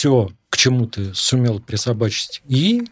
[0.00, 2.84] все, к чему ты сумел присобачить и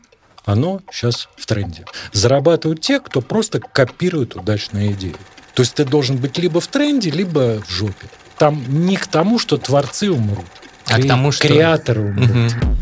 [0.44, 1.86] оно сейчас в тренде.
[2.12, 5.16] Зарабатывают те, кто просто копирует удачные идеи.
[5.54, 8.08] То есть ты должен быть либо в тренде, либо в жопе.
[8.36, 10.44] Там не к тому, что творцы умрут,
[10.86, 11.48] а к тому, что...
[11.48, 12.52] креаторы умрут.
[12.52, 12.76] Угу.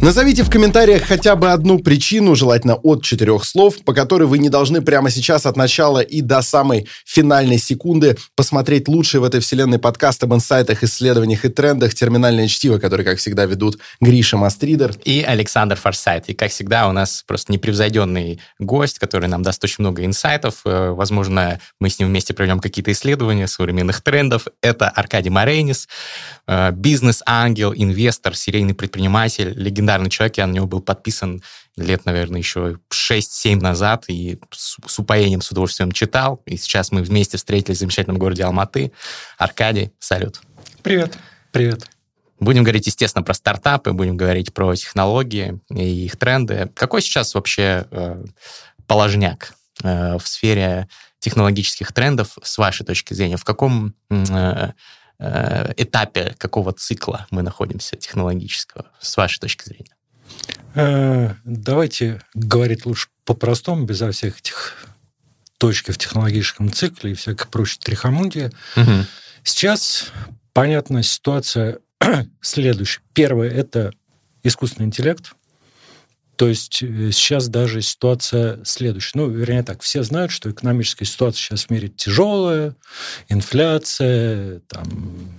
[0.00, 4.48] Назовите в комментариях хотя бы одну причину, желательно от четырех слов, по которой вы не
[4.48, 9.80] должны прямо сейчас от начала и до самой финальной секунды посмотреть лучшие в этой вселенной
[9.80, 14.94] подкасты об инсайтах, исследованиях и трендах «Терминальное чтиво», которые, как всегда, ведут Гриша Мастридер.
[15.04, 16.28] И Александр Форсайт.
[16.28, 20.60] И, как всегда, у нас просто непревзойденный гость, который нам даст очень много инсайтов.
[20.64, 24.46] Э, возможно, мы с ним вместе проведем какие-то исследования современных трендов.
[24.62, 25.88] Это Аркадий Марейнис,
[26.46, 31.42] э, бизнес-ангел, инвестор, серийный предприниматель, легендарный легендарный человек, я на него был подписан
[31.76, 36.42] лет, наверное, еще 6-7 назад, и с, с упоением, с удовольствием читал.
[36.46, 38.92] И сейчас мы вместе встретились в замечательном городе Алматы.
[39.36, 40.40] Аркадий, салют.
[40.82, 41.18] Привет.
[41.52, 41.88] Привет.
[42.40, 46.70] Будем говорить, естественно, про стартапы, будем говорить про технологии и их тренды.
[46.74, 48.24] Какой сейчас вообще э,
[48.86, 53.36] положняк э, в сфере технологических трендов с вашей точки зрения?
[53.36, 54.70] В каком э,
[55.20, 59.96] Э, этапе какого цикла мы находимся технологического, с вашей точки зрения?
[60.74, 64.86] Э, давайте говорить лучше по-простому, безо всех этих
[65.58, 68.50] точек в технологическом цикле и всякой прочей трихомудии.
[68.76, 69.06] Угу.
[69.42, 70.12] Сейчас,
[70.52, 71.78] понятна ситуация
[72.40, 73.00] следующая.
[73.12, 73.92] Первое– это
[74.42, 75.32] искусственный интеллект.
[76.36, 79.18] То есть э, сейчас даже ситуация следующая.
[79.18, 82.76] Ну, вернее так, все знают, что экономическая ситуация сейчас в мире тяжелая,
[83.28, 84.86] инфляция, там,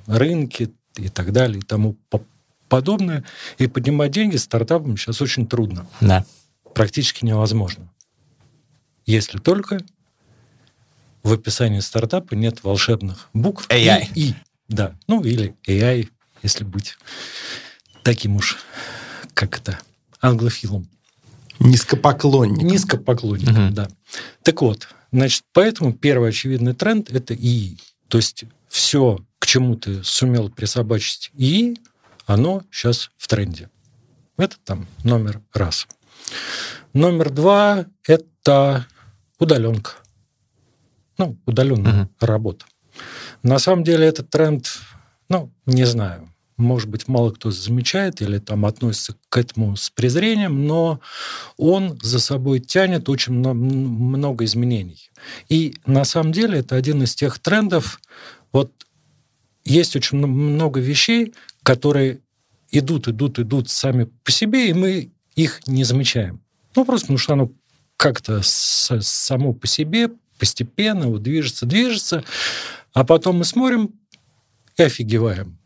[0.07, 1.95] рынки и так далее, и тому
[2.69, 3.25] подобное.
[3.57, 5.87] И поднимать деньги стартапам сейчас очень трудно.
[5.99, 6.25] Да.
[6.73, 7.91] Практически невозможно.
[9.05, 9.79] Если только
[11.23, 13.67] в описании стартапа нет волшебных букв.
[13.69, 14.07] AI.
[14.15, 14.35] И, и.
[14.67, 14.95] Да.
[15.07, 16.07] Ну, или AI,
[16.43, 16.97] если быть
[18.03, 18.57] таким уж,
[19.33, 19.79] как это,
[20.21, 20.87] англофилом.
[21.59, 22.61] Низкопоклонник.
[22.61, 23.69] Низкопоклонник, угу.
[23.71, 23.89] да.
[24.43, 27.77] Так вот, значит, поэтому первый очевидный тренд– это ИИ.
[28.07, 31.77] То есть все, к чему ты сумел присобачить ИИ,
[32.29, 33.69] оно сейчас в тренде.
[34.37, 35.87] Это там номер раз.
[36.93, 38.85] Номер два– это
[39.39, 39.93] удаленка.
[41.17, 42.11] Ну, удаленная угу.
[42.19, 42.65] работа.
[43.41, 44.67] На самом деле этот тренд,
[45.27, 50.67] ну, не знаю, может быть, мало кто замечает или там относится к этому с презрением,
[50.67, 50.99] но
[51.57, 55.09] он за собой тянет очень много изменений.
[55.47, 57.99] И на самом деле это один из тех трендов,
[58.51, 58.71] вот
[59.65, 61.33] есть очень много вещей,
[61.69, 62.21] которые
[62.71, 66.41] идут, идут, идут сами по себе, и мы их не замечаем.
[66.75, 67.51] Ну, просто потому что оно
[67.95, 70.09] как-то само по себе
[70.39, 72.23] постепенно вот движется, движется,
[72.91, 73.93] а потом мы смотрим
[74.77, 75.59] и офигеваем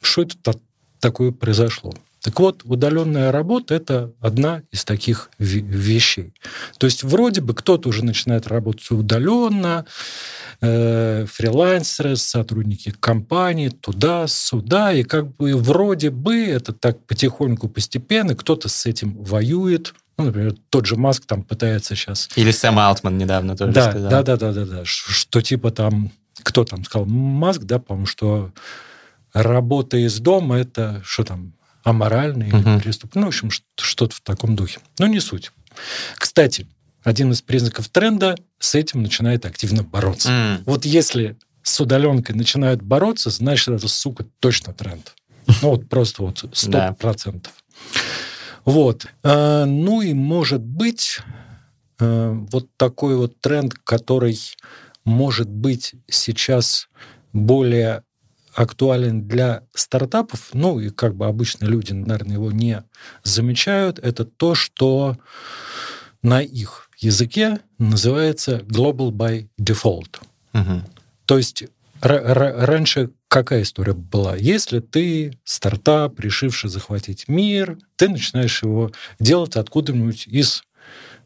[0.00, 0.60] что это
[1.00, 1.92] такое произошло.
[2.22, 6.34] Так вот, удаленная работа– это одна из таких вещей.
[6.78, 9.84] То есть вроде бы кто-то уже начинает работать удаленно,
[10.60, 18.68] э, фрилансеры, сотрудники компании, туда-сюда, и как бы вроде бы это так потихоньку, постепенно, кто-то
[18.68, 22.28] с этим воюет, ну, например, тот же Маск там пытается сейчас...
[22.36, 24.10] Или Сэм Алтман недавно тоже да, сказал.
[24.10, 26.12] Да, да, да, да, да, что типа там,
[26.44, 28.52] кто там сказал, Маск, да, по-моему, что
[29.32, 32.80] работа из дома это что там, аморально или угу.
[32.80, 33.22] преступно.
[33.22, 34.80] Ну, в общем, что-то в таком духе.
[34.98, 35.52] Но не суть.
[36.16, 36.66] Кстати,
[37.02, 40.28] один из признаков тренда с этим начинает активно бороться.
[40.28, 40.62] Mm.
[40.66, 45.14] Вот если с удаленкой начинают бороться, значит, это, сука, точно тренд.
[45.46, 47.52] Ну, вот просто вот сто процентов.
[48.64, 49.06] Вот.
[49.22, 51.18] А, ну и может быть
[51.98, 54.38] а, вот такой вот тренд, который
[55.04, 56.88] может быть сейчас
[57.32, 58.04] более
[58.54, 62.84] актуален для стартапов, ну и как бы обычно люди, наверное, его не
[63.22, 65.16] замечают, это то, что
[66.22, 70.20] на их языке называется global by default.
[70.54, 70.82] Угу.
[71.26, 71.64] То есть
[72.00, 74.36] раньше какая история была?
[74.36, 80.64] Если ты стартап, решивший захватить мир, ты начинаешь его делать откуда-нибудь из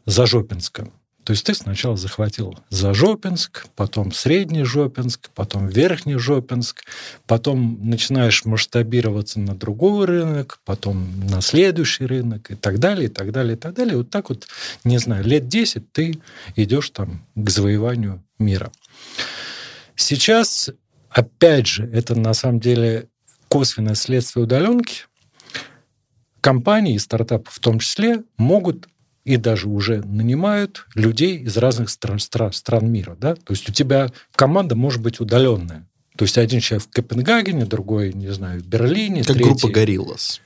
[0.05, 0.87] Зажопинска.
[1.27, 6.85] То есть ты сначала захватил Зажопинск, потом Средний Жопинск, потом Верхний Жопинск,
[7.25, 13.33] потом начинаешь масштабироваться на другой рынок, потом на следующий рынок и так далее, и так
[13.33, 13.97] далее, и так далее.
[13.97, 14.47] Вот так вот,
[14.85, 16.17] не знаю, лет 10 ты
[16.55, 18.71] идешь там к завоеванию мира.
[19.97, 20.69] Сейчас,
[21.09, 23.09] опять же, это на самом деле
[23.49, 25.07] косвенное следствие удаленки.
[26.39, 28.87] Компании, стартапы в том числе, могут
[29.27, 33.17] и даже уже нанимают людей из разных стран, стран, стран мира.
[33.19, 33.35] Да?
[33.35, 35.85] То есть у тебя команда может быть удаленная.
[36.17, 39.23] То есть один человек в Копенгагене, другой, не знаю, в Берлине.
[39.23, 39.43] Как третий...
[39.43, 40.39] группа Гориллас.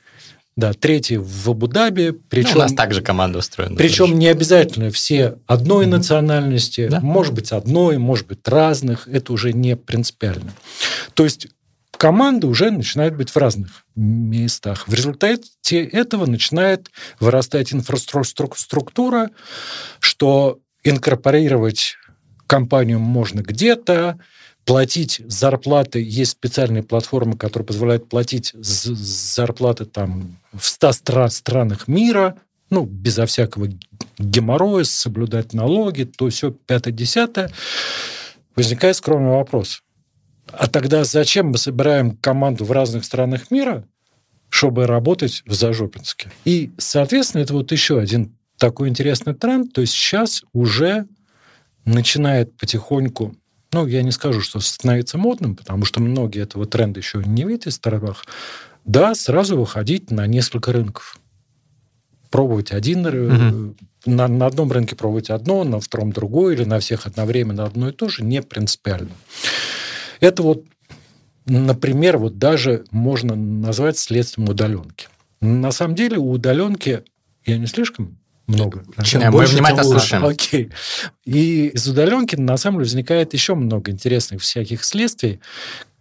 [0.57, 2.11] Да, третий в Абу-Даби.
[2.27, 3.75] Причем, ну, у нас также команда устроена.
[3.75, 4.15] Причем тоже.
[4.15, 5.89] не обязательно все одной mm-hmm.
[5.89, 6.99] национальности, да?
[7.01, 10.53] может быть одной, может быть разных, это уже не принципиально.
[11.13, 11.47] То есть
[12.01, 14.87] команды уже начинают быть в разных местах.
[14.87, 16.89] В результате этого начинает
[17.19, 19.29] вырастать инфраструктура,
[19.99, 21.97] что инкорпорировать
[22.47, 24.17] компанию можно где-то,
[24.65, 26.01] платить зарплаты.
[26.01, 32.35] Есть специальные платформы, которые позволяют платить зарплаты там в 100 стра- странах мира,
[32.71, 33.67] ну, безо всякого
[34.17, 37.51] геморроя, соблюдать налоги, то все пятое-десятое.
[38.55, 39.83] Возникает скромный вопрос.
[40.51, 43.85] А тогда зачем мы собираем команду в разных странах мира,
[44.49, 46.31] чтобы работать в Зажопинске?
[46.45, 49.73] И, соответственно, это вот еще один такой интересный тренд.
[49.73, 51.07] То есть сейчас уже
[51.85, 53.35] начинает потихоньку
[53.73, 57.65] ну, я не скажу, что становится модным, потому что многие этого тренда еще не видят
[57.65, 58.25] в сторонах,
[58.83, 61.17] да, сразу выходить на несколько рынков.
[62.29, 63.75] Пробовать один, угу.
[64.05, 67.91] на, на одном рынке пробовать одно, на втором другое, или на всех одновременно одно и
[67.91, 69.11] то же, не принципиально.
[70.21, 70.65] Это вот,
[71.45, 75.09] например, вот даже можно назвать следствием удаленки.
[75.41, 77.03] На самом деле у удаленки,
[77.45, 78.83] я не слишком много.
[79.03, 80.25] Чем Мы больше, внимательно тем слушаем.
[80.25, 80.69] Окей.
[81.25, 85.41] И из удаленки на самом деле возникает еще много интересных всяких следствий,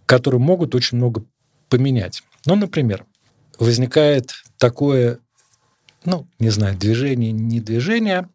[0.07, 1.25] которые могут очень много
[1.69, 2.23] поменять.
[2.45, 3.07] Ну, например,
[3.59, 5.19] возникает такое,
[6.05, 8.29] ну, не знаю, движение, не движение,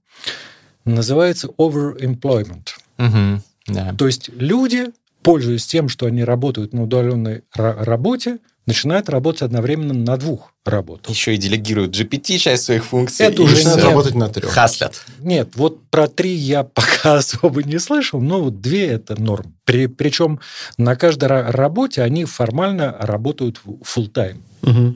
[0.85, 2.69] называется overemployment.
[2.97, 3.93] Угу, да.
[3.93, 4.87] То есть люди,
[5.25, 8.37] пользуясь тем, что они работают на удаленной работе,
[8.67, 11.09] начинают работать одновременно на двух работах.
[11.09, 13.25] Еще и делегируют GPT часть своих функций.
[13.25, 14.51] Это уже начинают работать на трех.
[14.51, 15.03] Хаслят.
[15.17, 19.55] Нет, вот про три я пока особо не слышал, но вот две это норм.
[19.65, 20.39] При, причем
[20.77, 24.41] на каждой работе они формально работают full time.
[24.61, 24.95] Угу.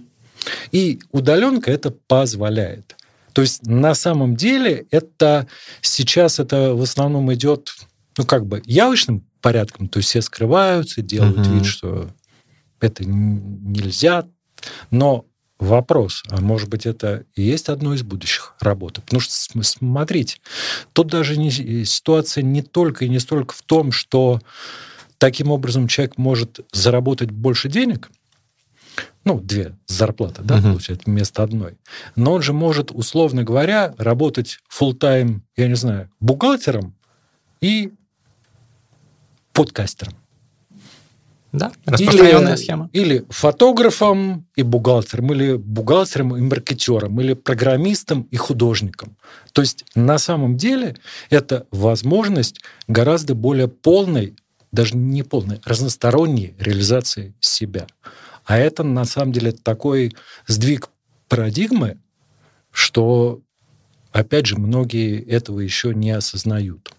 [0.71, 2.95] И удаленка это позволяет.
[3.33, 5.47] То есть на самом деле это
[5.81, 7.73] сейчас это в основном идет
[8.15, 11.55] ну как бы явочным порядком, то есть все скрываются, делают угу.
[11.55, 12.09] вид, что
[12.79, 14.25] это нельзя.
[14.91, 15.25] Но
[15.59, 19.01] вопрос, а может быть, это и есть одно из будущих работ?
[19.03, 19.33] Потому что,
[19.63, 20.37] смотрите,
[20.93, 21.51] тут даже не,
[21.85, 24.41] ситуация не только и не столько в том, что
[25.17, 28.09] таким образом человек может заработать больше денег,
[29.23, 30.63] ну, две зарплаты, да, угу.
[30.63, 31.77] получать вместо одной.
[32.15, 36.95] Но он же может, условно говоря, работать full тайм я не знаю, бухгалтером
[37.61, 37.93] и
[39.59, 40.13] подкастером.
[41.51, 42.89] Да, распространенная или, схема.
[42.93, 49.17] Или фотографом и бухгалтером, или бухгалтером и маркетером, или программистом и художником.
[49.51, 50.95] То есть на самом деле
[51.29, 54.35] это возможность гораздо более полной,
[54.71, 57.87] даже не полной, разносторонней реализации себя.
[58.45, 60.15] А это на самом деле такой
[60.47, 60.89] сдвиг
[61.27, 61.97] парадигмы,
[62.71, 63.41] что,
[64.11, 66.93] опять же, многие этого еще не осознают.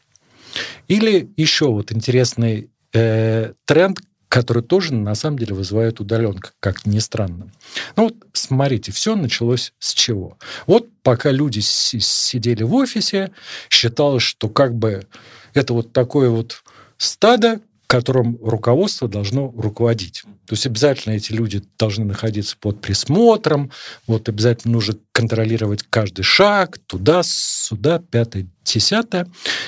[0.89, 7.01] Или еще вот интересный э, тренд, который тоже на самом деле вызывает удаленка, как ни
[7.01, 7.51] странно.
[7.97, 10.39] Ну вот смотрите, все началось с чего?
[10.67, 13.33] Вот пока люди сидели в офисе,
[13.69, 15.07] считалось, что как бы
[15.53, 16.63] это вот такое вот
[16.97, 20.23] стадо, которым руководство должно руководить.
[20.47, 23.73] То есть обязательно эти люди должны находиться под присмотром,
[24.07, 29.27] вот обязательно нужно контролировать каждый шаг, туда, сюда, пятое, десятое.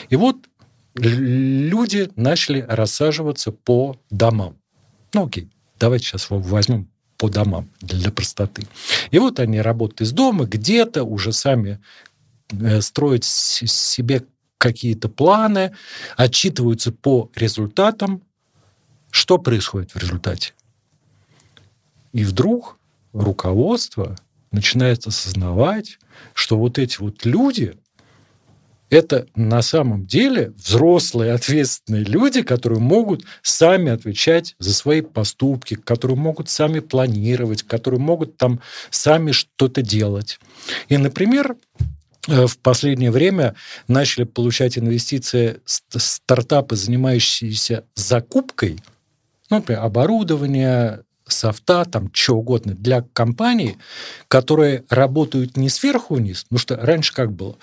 [0.08, 0.36] И вот
[0.94, 4.56] люди начали рассаживаться по домам.
[5.14, 8.66] Ну, окей, давайте сейчас возьмем по домам для простоты.
[9.10, 11.80] И вот они работают из дома, где-то уже сами
[12.50, 14.24] э, строят себе
[14.58, 15.74] какие-то планы,
[16.16, 18.22] отчитываются по результатам.
[19.10, 20.54] Что происходит в результате?
[22.12, 22.78] И вдруг
[23.12, 24.16] руководство
[24.50, 25.98] начинает осознавать,
[26.34, 27.76] что вот эти вот люди,
[28.92, 36.18] это на самом деле взрослые, ответственные люди, которые могут сами отвечать за свои поступки, которые
[36.18, 40.38] могут сами планировать, которые могут там сами что-то делать.
[40.90, 41.56] И, например,
[42.28, 43.54] э, в последнее время
[43.88, 48.78] начали получать инвестиции стартапы, занимающиеся закупкой,
[49.48, 53.76] ну, например, оборудования, софта, там, что угодно, для компаний,
[54.28, 57.56] которые работают не сверху вниз, потому что раньше как было?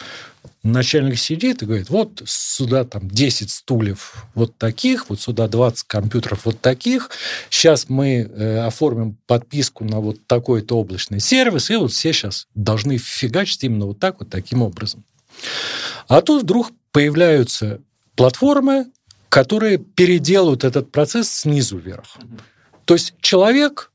[0.63, 6.45] начальник сидит и говорит, вот сюда там 10 стульев вот таких, вот сюда 20 компьютеров
[6.45, 7.09] вот таких,
[7.49, 12.97] сейчас мы э, оформим подписку на вот такой-то облачный сервис, и вот все сейчас должны
[12.97, 15.03] фигачить именно вот так, вот таким образом.
[16.07, 17.79] А тут вдруг появляются
[18.15, 18.87] платформы,
[19.29, 22.17] которые переделывают этот процесс снизу вверх.
[22.89, 23.91] То есть человек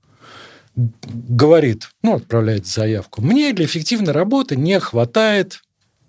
[0.77, 5.63] говорит, ну, отправляет заявку, мне для эффективной работы не хватает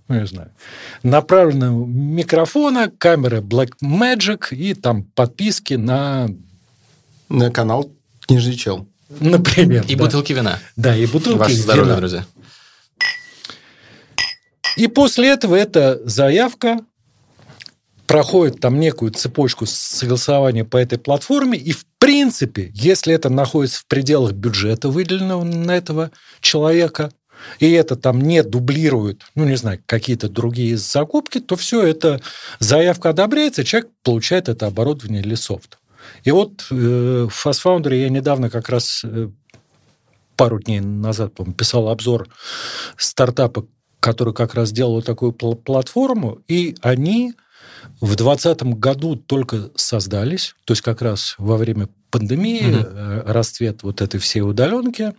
[0.08, 0.52] ну, не знаю,
[1.02, 6.30] направленного микрофона, камеры Blackmagic и там подписки на...
[7.28, 7.92] На канал
[8.28, 8.88] Книжный чел.
[9.20, 9.84] Например.
[9.88, 10.04] И да.
[10.04, 10.60] бутылки вина.
[10.76, 11.98] Да, и бутылки Ваше здоровье, вина.
[11.98, 12.26] друзья.
[14.78, 16.82] И после этого эта заявка
[18.08, 23.86] проходит там некую цепочку согласования по этой платформе, и в принципе, если это находится в
[23.88, 27.12] пределах бюджета, выделенного на этого человека,
[27.60, 32.22] и это там не дублирует, ну, не знаю, какие-то другие закупки, то все это
[32.60, 35.78] заявка одобряется, человек получает это оборудование или софт.
[36.24, 39.30] И вот э, в FastFoundry я недавно как раз э,
[40.36, 42.28] пару дней назад, писал обзор
[42.98, 43.66] стартапа,
[44.00, 47.34] который как раз делал такую платформу, и они
[48.02, 53.32] в 2020 году только создались, то есть как раз во время пандемии, угу.
[53.32, 55.14] расцвет вот этой всей удаленки.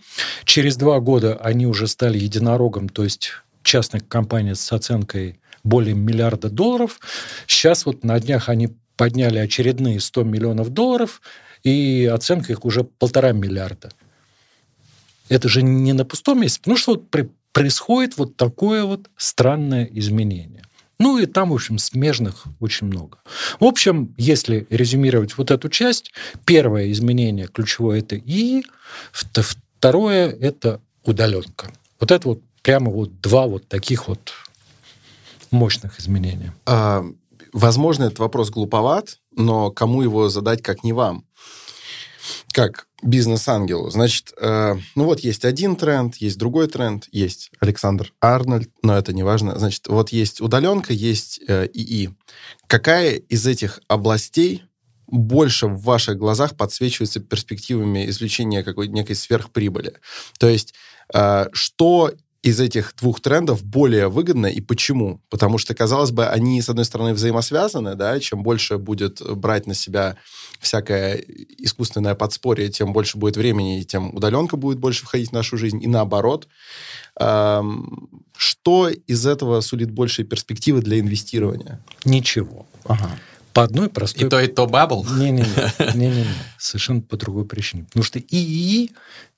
[0.44, 6.48] Через два года они уже стали единорогом, то есть частная компания с оценкой более миллиарда
[6.48, 7.00] долларов.
[7.46, 11.20] Сейчас вот на днях они подняли очередные 100 миллионов долларов,
[11.62, 13.90] и оценка их уже полтора миллиарда.
[15.28, 16.60] Это же не на пустом месте.
[16.66, 17.10] Ну что вот
[17.52, 20.62] происходит вот такое вот странное изменение.
[20.98, 23.18] Ну и там, в общем, смежных очень много.
[23.60, 26.12] В общем, если резюмировать вот эту часть,
[26.44, 28.64] первое изменение ключевое– это И,
[29.12, 31.70] второе– это удаленка.
[32.00, 34.32] Вот это вот прямо вот два вот таких вот
[35.50, 36.54] мощных изменения.
[36.64, 37.04] А,
[37.52, 41.24] возможно, этот вопрос глуповат, но кому его задать, как не вам?
[42.56, 43.90] Как бизнес-ангелу.
[43.90, 49.12] Значит, э, ну вот есть один тренд, есть другой тренд, есть Александр Арнольд, но это
[49.12, 49.58] не важно.
[49.58, 52.16] Значит, вот есть удаленка, есть э, ИИ.
[52.66, 54.64] Какая из этих областей
[55.06, 59.92] больше в ваших глазах подсвечивается перспективами извлечения какой-то некой сверхприбыли?
[60.38, 60.72] То есть,
[61.12, 62.10] э, что
[62.46, 65.20] из этих двух трендов более выгодно и почему?
[65.30, 69.74] Потому что, казалось бы, они, с одной стороны, взаимосвязаны, да, чем больше будет брать на
[69.74, 70.16] себя
[70.60, 75.56] всякое искусственное подспорье, тем больше будет времени, и тем удаленка будет больше входить в нашу
[75.58, 76.46] жизнь, и наоборот.
[77.18, 81.82] Что из этого сулит большие перспективы для инвестирования?
[82.04, 82.66] Ничего.
[82.84, 83.10] Ага.
[83.54, 84.26] По одной простой...
[84.26, 85.04] И то, и то бабл?
[85.04, 86.26] Не-не-не.
[86.58, 87.84] Совершенно по другой причине.
[87.84, 88.92] Потому что ИИ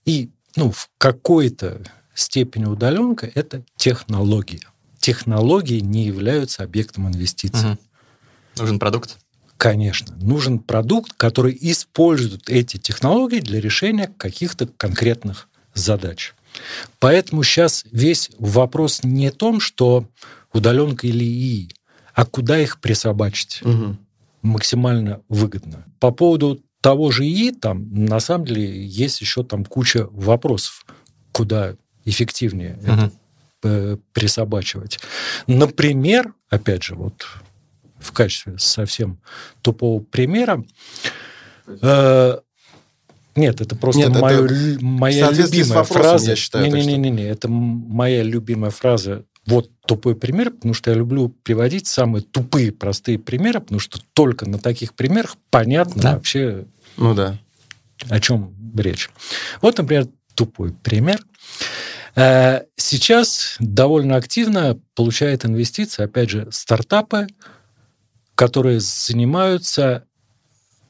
[0.04, 1.80] и ну, в какой-то
[2.20, 4.60] степени удаленка– это технология.
[4.98, 7.72] Технологии не являются объектом инвестиций.
[7.72, 7.78] Угу.
[8.58, 9.18] Нужен продукт?
[9.56, 10.16] Конечно.
[10.16, 16.34] Нужен продукт, который использует эти технологии для решения каких-то конкретных задач.
[16.98, 20.08] Поэтому сейчас весь вопрос не в том, что
[20.52, 21.70] удаленка или ИИ,
[22.14, 23.96] а куда их присобачить угу.
[24.42, 25.84] максимально выгодно.
[26.00, 30.86] По поводу того же ИИ, там на самом деле есть еще там куча вопросов,
[31.32, 31.76] куда
[32.08, 32.92] эффективнее угу.
[32.92, 33.12] это
[33.62, 35.00] э, присобачивать.
[35.46, 37.26] Например, опять же, вот
[37.98, 39.18] в качестве совсем
[39.62, 40.64] тупого примера,
[41.66, 42.38] э,
[43.36, 46.30] нет, это просто Нет, мое, это моя любимая фраза.
[46.30, 49.24] Я считаю, не, не, не, не, это моя любимая фраза.
[49.46, 54.48] Вот тупой пример, потому что я люблю приводить самые тупые, простые примеры, потому что только
[54.48, 56.14] на таких примерах понятно да.
[56.14, 57.38] вообще, ну да,
[58.08, 59.08] о чем речь.
[59.62, 61.20] Вот, например, тупой пример.
[62.14, 67.26] Э, сейчас довольно активно получает инвестиции, опять же, стартапы,
[68.34, 70.04] которые занимаются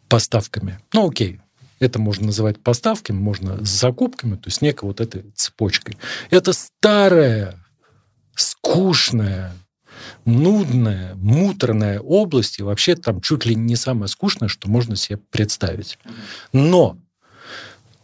[0.08, 0.80] поставками.
[0.92, 1.40] Ну, окей,
[1.80, 5.96] это можно называть поставками, можно закупками, то есть некой вот этой цепочкой.
[6.30, 7.56] Это старая,
[8.34, 9.52] скучная,
[10.24, 15.98] нудная, муторная область, и вообще там чуть ли не самое скучное, что можно себе представить.
[16.52, 16.98] Но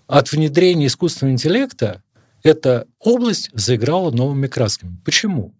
[0.07, 2.03] от внедрения искусственного интеллекта
[2.45, 4.97] эта область заиграла новыми красками.
[5.05, 5.55] Почему?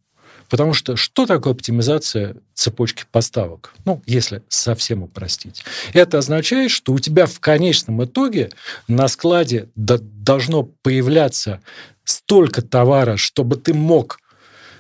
[0.51, 3.73] Потому что что такое оптимизация цепочки поставок?
[3.87, 5.65] Ну, если совсем упростить.
[5.95, 8.51] Это означает, что у тебя в конечном итоге
[8.87, 11.61] на складе должно появляться
[12.05, 14.21] столько товара, чтобы ты мог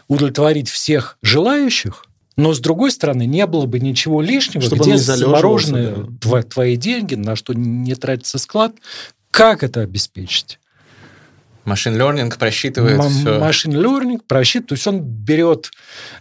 [0.07, 2.05] удовлетворить всех желающих,
[2.37, 6.43] но с другой стороны, не было бы ничего лишнего, Чтобы где заморожены да.
[6.43, 8.75] твои деньги, на что не тратится склад.
[9.31, 10.59] Как это обеспечить?
[11.65, 13.39] Машин learning просчитывает М- все.
[13.39, 15.71] Машин learning просчитывает, то есть он берет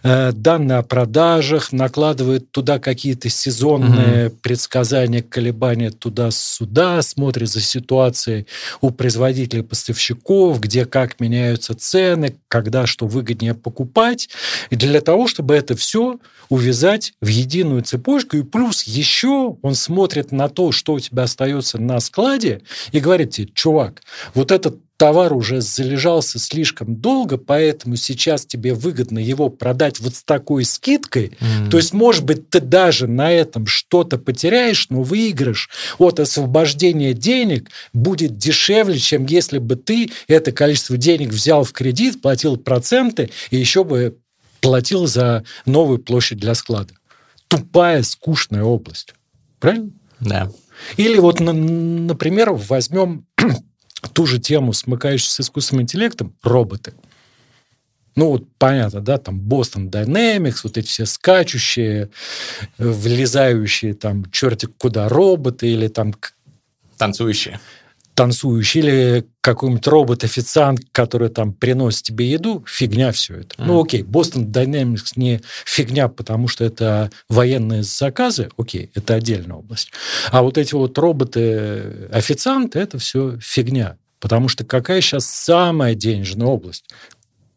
[0.02, 8.46] э, данные о продажах, накладывает туда какие-то сезонные предсказания, колебания туда-сюда, смотрит за ситуацией
[8.80, 14.28] у производителей, поставщиков, где как меняются цены, когда что выгоднее покупать.
[14.70, 18.36] И для того, чтобы это все увязать в единую цепочку.
[18.36, 23.30] И плюс еще он смотрит на то, что у тебя остается на складе, и говорит
[23.30, 24.02] тебе, чувак,
[24.34, 30.22] вот этот товар уже залежался слишком долго, поэтому сейчас тебе выгодно его продать вот с
[30.22, 31.36] такой скидкой.
[31.40, 31.70] М.
[31.70, 37.70] То есть, может быть, ты даже на этом что-то потеряешь, но выигрыш от освобождения денег
[37.92, 43.56] будет дешевле, чем если бы ты это количество денег взял в кредит, платил проценты и
[43.56, 44.16] еще бы
[44.60, 46.94] платил за новую площадь для склада.
[47.48, 49.14] Тупая, скучная область.
[49.58, 49.90] Правильно?
[50.20, 50.50] Да.
[50.96, 53.26] Или вот, на- например, возьмем
[54.08, 56.94] ту же тему, смыкающуюся с искусственным интеллектом, роботы.
[58.16, 62.10] Ну, вот понятно, да, там Boston Dynamics, вот эти все скачущие,
[62.78, 66.14] э, влезающие там чертик куда роботы, или там
[66.96, 67.58] Танцующие.
[68.14, 73.54] Танцующий, или какой-нибудь робот-официант, который там приносит тебе еду, фигня все это.
[73.58, 79.90] Ну, окей, Boston Dynamics не фигня, потому что это военные заказы, окей, это отдельная область.
[80.30, 83.96] А вот эти вот роботы-официанты, это все фигня.
[84.20, 86.86] Потому что какая сейчас самая денежная область?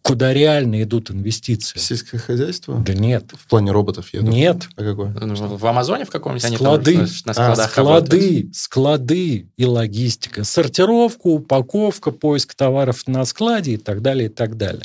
[0.08, 1.78] Куда реально идут инвестиции?
[1.80, 2.80] Сельское хозяйство?
[2.80, 3.32] Да нет.
[3.38, 4.36] В плане роботов, я думаю.
[4.36, 4.68] Нет.
[4.76, 5.10] А какое?
[5.10, 6.94] Ну, В в Амазоне в каком-нибудь они там Склады.
[6.98, 8.12] на- на складах работают?
[8.14, 14.58] склады, склады и логистика, сортировка, упаковка, поиск товаров на складе и так далее, и так
[14.58, 14.84] далее.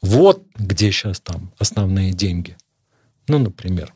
[0.00, 2.56] Вот где сейчас там основные деньги.
[3.28, 3.92] Ну, например.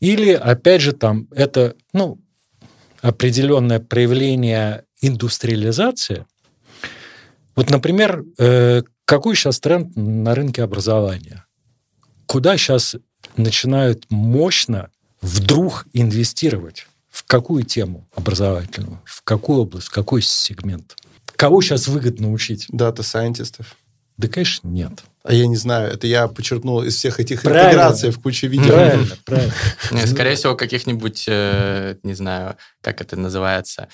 [0.00, 2.18] Или, опять же, там это, ну,
[3.00, 6.26] определенное проявление индустриализации.
[7.54, 11.46] Вот, например, э, какой сейчас тренд на рынке образования?
[12.26, 12.96] Куда сейчас
[13.36, 14.90] начинают мощно
[15.22, 16.86] вдруг инвестировать?
[17.08, 19.00] В какую тему образовательную?
[19.06, 19.86] В какую область?
[19.86, 20.96] В какой сегмент?
[21.36, 22.66] Кого сейчас выгодно учить?
[22.68, 23.76] Дата-сайентистов.
[24.18, 24.92] Да, конечно, нет.
[25.22, 27.68] А я не знаю, это я подчеркнул из всех этих Правильно.
[27.68, 28.72] интеграций в куче видео.
[28.72, 29.54] Правильно, правильно.
[30.06, 33.88] Скорее всего, каких-нибудь, э, не знаю, как это называется,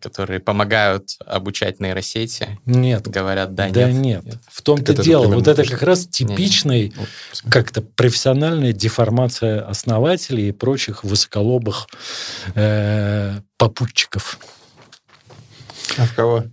[0.00, 2.58] которые помогают обучать нейросети.
[2.64, 3.08] Нет.
[3.08, 4.24] Говорят, да, Да, нет.
[4.24, 4.38] нет.
[4.48, 5.26] В том-то Так дело.
[5.26, 11.86] Вот это как раз типичный Ну, как-то профессиональная деформация основателей и прочих высоколобых
[12.54, 14.38] э, попутчиков
[15.98, 16.44] А в кого?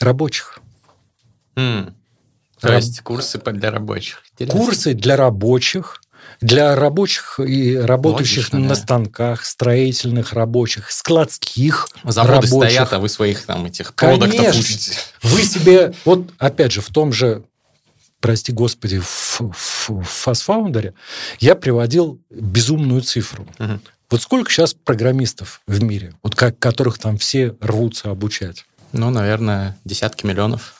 [0.00, 0.58] рабочих.
[1.56, 1.94] М.
[2.60, 4.22] То Раб- есть курсы для рабочих.
[4.32, 4.58] Интересно.
[4.60, 6.00] Курсы для рабочих,
[6.40, 8.74] для рабочих и работающих Логично, на да.
[8.74, 12.70] станках, строительных рабочих, складских Заводы рабочих.
[12.72, 14.60] стоят, а вы своих там этих продуктов Конечно.
[14.60, 14.92] учите.
[15.22, 17.44] Вы себе, вот опять же, в том же,
[18.20, 20.94] прости господи, в, в, в FastFoundер
[21.40, 23.46] я приводил безумную цифру.
[23.58, 23.80] Мгм.
[24.10, 28.66] Вот сколько сейчас программистов в мире, вот как, которых там все рвутся обучать?
[28.92, 30.74] Ну, наверное, десятки миллионов.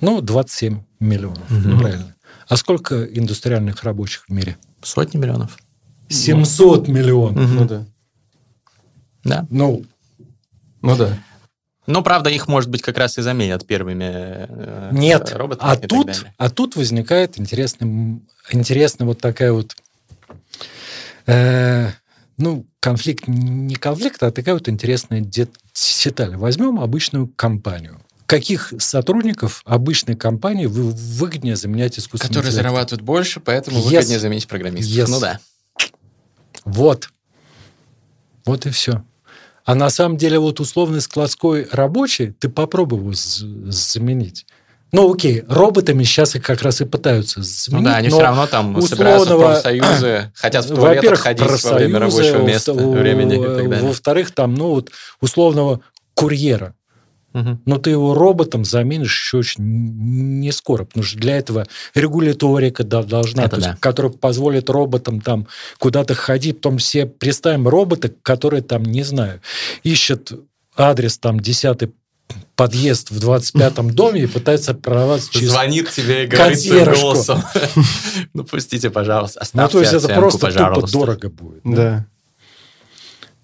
[0.00, 1.78] Ну, 27 миллионов, Мгм.
[1.78, 2.14] правильно.
[2.46, 4.56] А сколько индустриальных рабочих в мире?
[4.82, 5.58] Sotни миллионов.
[6.08, 7.50] 700 миллионов.
[7.50, 7.86] Ну да.
[9.24, 9.46] Да.
[9.50, 9.84] Ну,
[10.82, 11.18] Ну да.
[11.86, 15.78] Ну, правда, их, может быть, как раз и заменят первыми э, Нет, роботами а и
[15.78, 16.34] так тут, далее.
[16.36, 19.74] а тут возникает интересный, интересная вот такая вот,
[21.26, 21.88] э,
[22.36, 25.48] ну, конфликт, не конфликт, а такая вот интересная де-
[26.04, 26.36] деталь.
[26.36, 28.00] Возьмем обычную компанию.
[28.28, 32.70] Каких сотрудников обычной компании вы- выгоднее заменять искусственным Которые интеллектом?
[32.74, 33.84] зарабатывают больше, поэтому Yes.
[33.84, 34.94] выгоднее заменить программистов.
[34.94, 35.06] Yes.
[35.08, 35.38] Ну да.
[36.66, 37.08] Вот.
[38.44, 39.02] Вот и все.
[39.64, 42.50] А на самом деле вот условный складской рабочий, ты
[43.14, 44.44] з- заменить.
[44.92, 47.84] Ну, окей, роботами сейчас их как раз и пытаются Ну заменить.
[47.86, 51.72] да, они все равно там собираются в условного- профсоюзы, хотят в туалет Во-первых, ходить во
[51.74, 53.86] время рабочего места, во- времени и так далее.
[53.88, 54.90] Во-вторых, там, ну, вот
[55.22, 55.80] условного
[56.12, 56.74] курьера.
[57.32, 59.62] Но ты его роботом заменишь еще очень
[60.40, 63.76] не скоро, потому что для этого регуляторика да- должна, Это то есть, да.
[63.78, 65.46] которая позволит роботам там
[65.78, 66.56] куда-то ходить.
[66.56, 69.40] Потом все представим робота, который там, не знаю,
[69.84, 70.32] ищет
[70.76, 71.90] адрес там 10
[72.56, 75.50] подъезд в 25-м доме и пытается прорваться через...
[75.50, 77.42] Звонит тебе и говорит своим голосом.
[78.34, 81.60] Ну, пустите, пожалуйста, Ну, оставьте то есть это просто тупо дорого будет.
[81.64, 82.06] Да.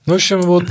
[0.06, 0.64] Ну, в общем, вот...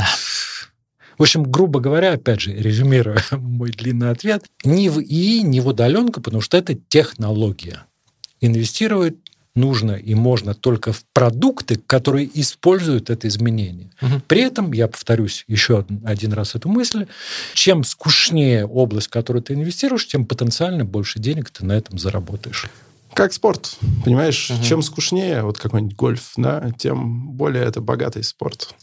[1.18, 5.68] В общем, грубо говоря, опять же, резюмируя мой длинный ответ, ни в ИИ, ни в
[5.68, 7.86] удаленку, потому что это технология.
[8.42, 9.16] Инвестировать
[9.56, 13.92] нужно и можно только в продукты, которые используют это изменение.
[14.02, 14.22] Угу.
[14.28, 17.06] При этом, я повторюсь еще один раз эту мысль,
[17.54, 22.68] чем скучнее область, в которую ты инвестируешь, тем потенциально больше денег ты на этом заработаешь.
[23.14, 24.50] Как спорт, понимаешь?
[24.50, 24.64] Угу.
[24.64, 28.74] Чем скучнее вот какой-нибудь гольф, да, тем более это богатый спорт.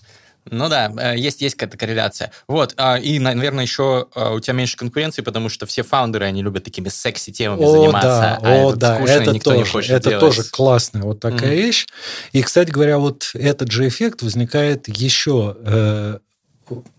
[0.44, 2.32] Ну да, э, есть, есть какая-то корреляция.
[2.48, 6.42] Вот, а, и, наверное, еще а, у тебя меньше конкуренции, потому что все фаундеры, они
[6.42, 9.90] любят такими секси-темами о, заниматься, да, а о, да, скучно, это никто тоже, не хочет
[9.90, 10.20] Это делать.
[10.20, 11.62] тоже классная вот такая mm-hmm.
[11.62, 11.86] вещь.
[12.32, 16.18] И, кстати говоря, вот этот же эффект возникает еще, э,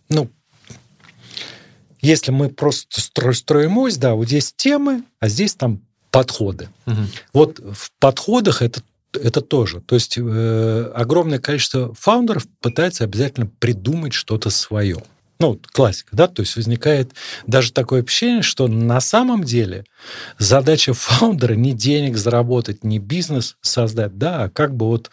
[0.10, 0.30] ну,
[2.02, 3.02] если мы просто
[3.34, 6.70] строим ось, да, вот здесь темы, а здесь там подходы.
[6.86, 7.02] Угу.
[7.34, 8.82] Вот в подходах это
[9.14, 9.82] это тоже.
[9.82, 15.04] То есть э, огромное количество фаундеров пытается обязательно придумать что-то свое.
[15.40, 17.14] Ну, классика, да, то есть возникает
[17.48, 19.86] даже такое ощущение, что на самом деле
[20.38, 25.10] задача фаундера не денег заработать, не бизнес создать, да, а как бы вот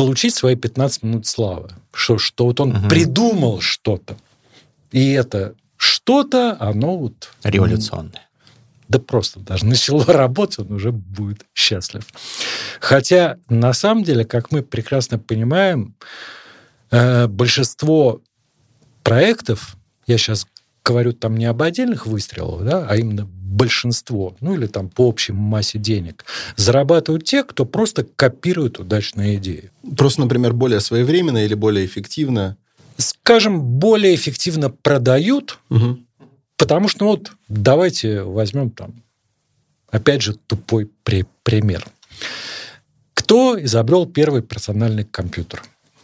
[0.00, 1.68] получить свои 15 минут славы.
[1.92, 2.88] Что, что вот он угу.
[2.88, 4.16] придумал что-то.
[4.92, 7.30] И это что-то, оно вот...
[7.42, 8.29] Революционное
[8.90, 12.04] да просто даже начало работать, он уже будет счастлив.
[12.80, 15.94] Хотя, на самом деле, как мы прекрасно понимаем,
[16.90, 18.20] э, большинство
[19.04, 19.76] проектов,
[20.08, 20.46] я сейчас
[20.84, 25.32] говорю там не об отдельных выстрелах, да, а именно большинство, ну или там по общей
[25.32, 26.24] массе денег,
[26.56, 29.70] зарабатывают те, кто просто копирует удачные идеи.
[29.96, 32.56] Просто, например, более своевременно или более эффективно?
[32.96, 35.98] Скажем, более эффективно продают, угу.
[36.60, 39.02] Потому что, ну, вот, давайте возьмем там,
[39.90, 41.86] опять же, тупой при пример.
[43.14, 45.62] Кто изобрел первый персональный компьютер?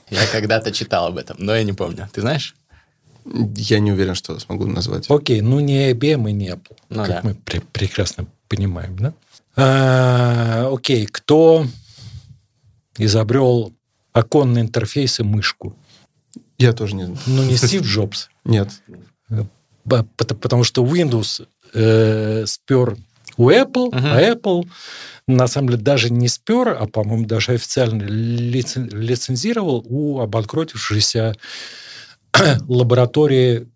[0.09, 2.09] Я когда-то читал об этом, но я не помню.
[2.11, 2.57] Ты знаешь?
[3.27, 5.11] Я не уверен, что смогу назвать.
[5.11, 7.21] Окей, ну не IBM и не Apple, ну, как да.
[7.23, 9.13] мы пр- прекрасно понимаем, да?
[9.57, 11.67] А, окей, кто
[12.97, 13.75] изобрел
[14.15, 15.77] оконный интерфейс и мышку?
[16.57, 17.21] Я тоже не знаю.
[17.27, 18.31] Ну, не Стив Джобс.
[18.47, 18.71] Нет
[19.89, 22.97] потому что Windows э, спер
[23.37, 24.13] у Apple, uh-huh.
[24.13, 24.69] а Apple
[25.27, 31.35] на самом деле даже не спер, а, по-моему, даже официально лицен, лицензировал у обанкротившейся
[32.69, 33.69] лаборатории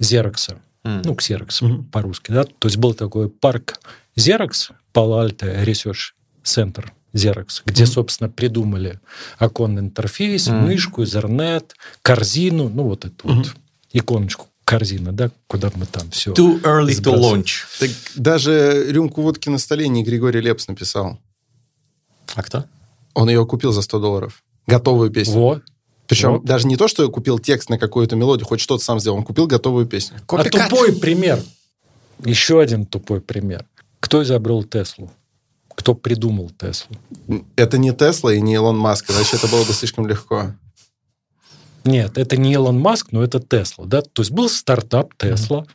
[0.00, 0.56] Xerox.
[0.84, 1.02] Mm.
[1.04, 1.84] Ну, Xerox mm-hmm.
[1.90, 2.32] по-русски.
[2.32, 2.44] Да?
[2.44, 3.78] То есть был такой парк
[4.16, 6.12] Xerox, Palo Alto Research
[6.44, 7.86] Center Xerox, где, mm-hmm.
[7.86, 9.00] собственно, придумали
[9.38, 10.60] оконный интерфейс, mm-hmm.
[10.60, 11.70] мышку, Ethernet,
[12.02, 13.36] корзину, ну, вот эту mm-hmm.
[13.36, 13.54] вот
[13.92, 16.32] иконочку корзина, да, куда мы там все...
[16.32, 17.64] Too early to launch.
[17.78, 21.18] Так даже рюмку водки на столе не Григорий Лепс написал.
[22.34, 22.64] А кто?
[23.14, 24.42] Он ее купил за 100 долларов.
[24.66, 25.34] Готовую песню.
[25.34, 25.62] Вот.
[26.08, 26.44] Причем вот.
[26.44, 29.46] даже не то, что купил текст на какую-то мелодию, хоть что-то сам сделал, он купил
[29.46, 30.18] готовую песню.
[30.26, 31.40] А тупой пример.
[32.24, 33.64] Еще один тупой пример.
[34.00, 35.10] Кто изобрел Теслу?
[35.76, 36.96] Кто придумал Теслу?
[37.54, 40.54] Это не Тесла и не Илон Маск, иначе это было бы слишком легко.
[41.86, 43.86] Нет, это не Илон Маск, но это Тесла.
[43.86, 44.02] Да?
[44.02, 45.66] То есть был стартап Тесла,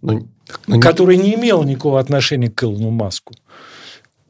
[0.00, 0.28] ну,
[0.66, 3.34] ну, который не имел никакого отношения к Илону Маску,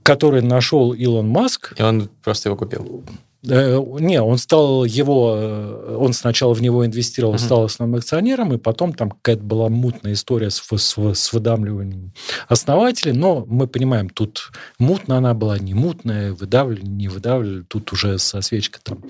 [0.02, 1.74] который нашел Илон Маск.
[1.78, 3.04] И он просто его купил.
[3.48, 7.38] Э, не, он стал его, э, он сначала в него инвестировал, uh-huh.
[7.38, 12.12] стал основным акционером, и потом там какая-то была мутная история с, с, с выдавливанием
[12.46, 18.18] основателей, но мы понимаем, тут мутная она была, не мутная, выдавливали, не выдавливали, тут уже
[18.18, 19.04] со свечкой там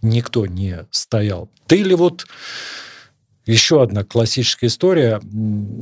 [0.00, 1.50] никто не стоял.
[1.66, 2.26] Ты или вот
[3.44, 5.20] еще одна классическая история,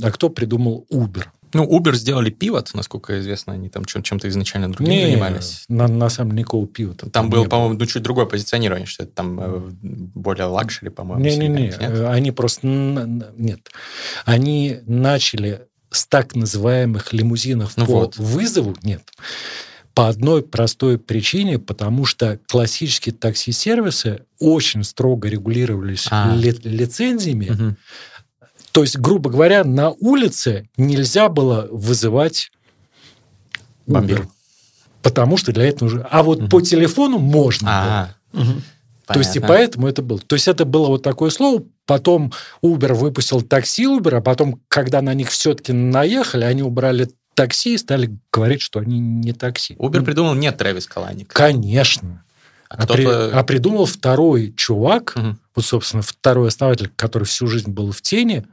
[0.03, 1.25] а кто придумал Uber?
[1.53, 5.65] Ну, Uber сделали pivot, насколько известно, они там чем-то изначально другим не, занимались.
[5.69, 7.09] На, на самом деле никакого pivot а.
[7.09, 11.23] Там, там был, по-моему, ну, чуть другое позиционирование, что это там э, более luxury, по-моему.
[11.23, 11.71] Не-не-не,
[12.07, 12.67] они просто...
[12.67, 13.69] Нет.
[14.25, 18.17] Они начали с так называемых лимузинов ну по вот.
[18.17, 18.75] вызову.
[18.83, 19.03] Нет.
[19.93, 26.35] По одной простой причине, потому что классические такси-сервисы очень строго регулировались а.
[26.35, 27.49] ли, лицензиями.
[27.49, 27.75] Угу
[28.71, 32.51] то есть, грубо говоря, на улице нельзя было вызывать
[33.87, 34.27] Uber.
[35.01, 36.07] Потому что для этого нужно...
[36.09, 36.49] А вот угу.
[36.49, 38.37] по телефону можно А-а-а.
[38.37, 38.43] было.
[38.43, 38.61] Угу.
[39.07, 40.19] То есть, и поэтому это было.
[40.19, 41.63] То есть, это было вот такое слово.
[41.85, 47.75] Потом Uber выпустил такси Uber, а потом, когда на них все-таки наехали, они убрали такси
[47.75, 49.75] и стали говорить, что они не такси.
[49.75, 51.31] Uber придумал не Трэвис Каланик.
[51.31, 52.23] Конечно.
[52.69, 55.37] А, а, при, а придумал второй чувак, угу.
[55.55, 58.45] вот, собственно, второй основатель, который всю жизнь был в тени,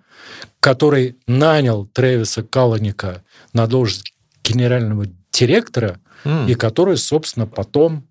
[0.60, 6.50] который нанял Трэвиса Каланика на должность генерального директора, mm.
[6.50, 8.06] и который, собственно, потом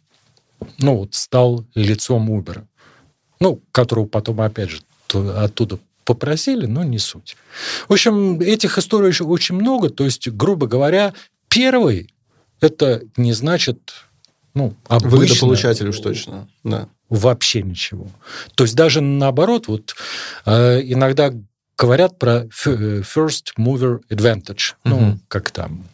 [0.79, 2.63] ну, вот, стал лицом Uber.
[3.39, 4.79] Ну, которого потом, опять же,
[5.13, 7.35] оттуда попросили, но не суть.
[7.87, 9.89] В общем, этих историй еще очень много.
[9.89, 11.13] То есть, грубо говоря,
[11.49, 12.13] первый
[12.61, 13.93] это не значит
[14.53, 15.09] ну, обычно...
[15.09, 16.87] Выгодополучателю уж точно, да.
[17.09, 18.07] Вообще ничего.
[18.55, 19.95] То есть даже наоборот, вот
[20.45, 21.33] э, иногда
[21.77, 24.95] говорят про first mover advantage, угу.
[24.95, 25.85] ну, как там,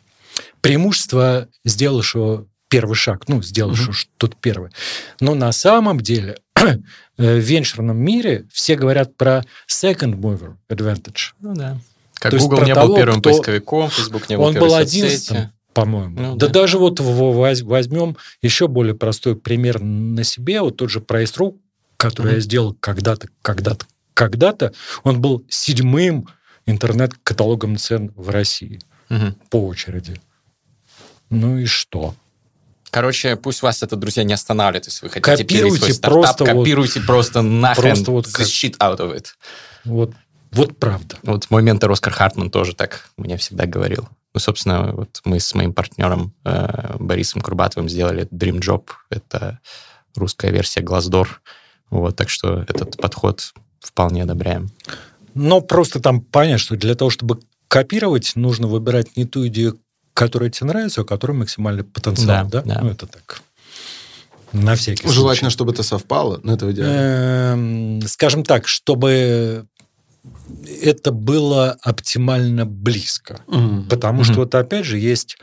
[0.61, 3.93] преимущество сделавшего первый шаг, ну, сделавшего угу.
[3.93, 4.71] что-то первое.
[5.19, 6.75] Но на самом деле э,
[7.17, 11.33] в венчурном мире все говорят про second mover advantage.
[11.41, 11.77] Ну да.
[12.19, 13.29] Как То Google не того, был первым кто...
[13.29, 16.19] поисковиком, Facebook не был Он был одиннадцатым, по-моему.
[16.19, 20.99] Ну, да, да даже вот возьмем еще более простой пример на себе, вот тот же
[20.99, 21.57] проезд.ру,
[21.95, 22.35] который mm-hmm.
[22.35, 26.27] я сделал когда-то, когда-то, когда-то, он был седьмым
[26.65, 29.35] интернет-каталогом цен в России mm-hmm.
[29.49, 30.19] по очереди.
[31.29, 32.15] Ну и что?
[32.91, 36.99] Короче, пусть вас это, друзья, не останавливает, если вы хотите копируйте свой стартап, просто копируйте
[36.99, 39.27] вот, просто нахрен просто вот the shit out of it.
[39.85, 40.13] Вот,
[40.51, 41.17] вот правда.
[41.23, 44.09] Вот мой ментор Оскар Хартман тоже так мне всегда говорил.
[44.33, 48.87] Ну, собственно, вот мы с моим партнером э, Борисом Курбатовым сделали Dream Job.
[49.09, 49.59] Это
[50.15, 51.27] русская версия Glassdoor.
[51.89, 54.69] Вот, так что этот подход вполне одобряем.
[55.33, 59.79] Но просто там понятно, что для того, чтобы копировать, нужно выбирать не ту идею,
[60.13, 62.61] которая тебе нравится, а которая максимальный потенциал, да?
[62.61, 62.75] да?
[62.75, 62.81] да.
[62.81, 63.41] Ну, это так.
[64.51, 65.53] На всякий Желательно, случай.
[65.53, 67.99] чтобы это совпало, но это идеально.
[67.99, 69.67] Эм, скажем так, чтобы
[70.81, 73.41] это было оптимально близко.
[73.47, 73.89] Mm-hmm.
[73.89, 74.25] Потому mm-hmm.
[74.25, 75.37] что вот опять же есть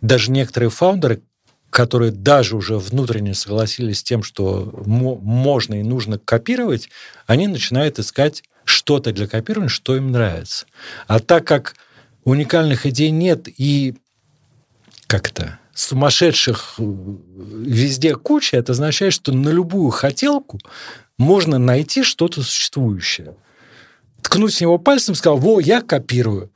[0.00, 1.22] даже некоторые фаундеры,
[1.70, 6.88] которые даже уже внутренне согласились с тем, что можно и нужно копировать,
[7.26, 10.66] они начинают искать что-то для копирования, что им нравится.
[11.06, 11.76] А так как
[12.24, 13.94] уникальных идей нет и
[15.06, 20.58] как-то сумасшедших э, везде куча, это означает, что на любую хотелку
[21.18, 23.36] можно найти что-то существующее
[24.26, 26.50] ткнуть с него пальцем, сказал, во, я копирую.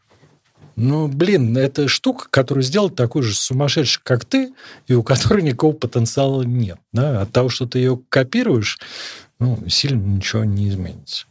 [0.77, 4.53] Ну, блин, это штука, которую сделал такой же сумасшедший, как ты,
[4.87, 6.79] и у которой никакого потенциала нет.
[6.93, 7.23] Да?
[7.23, 8.79] От того, что ты ее копируешь,
[9.39, 11.27] ну, сильно ничего не изменится.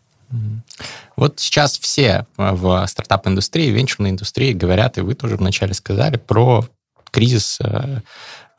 [1.15, 6.67] Вот сейчас все в стартап-индустрии, венчурной индустрии говорят, и вы тоже вначале сказали, про
[7.11, 8.01] кризис, э,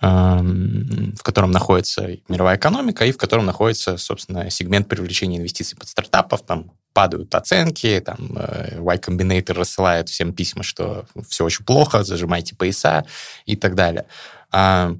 [0.00, 5.88] эм, в котором находится мировая экономика и в котором находится, собственно, сегмент привлечения инвестиций под
[5.88, 12.02] стартапов, там падают оценки, там э, Y Combinator рассылает всем письма, что все очень плохо,
[12.02, 13.04] зажимайте пояса
[13.46, 14.06] и так далее.
[14.50, 14.94] А,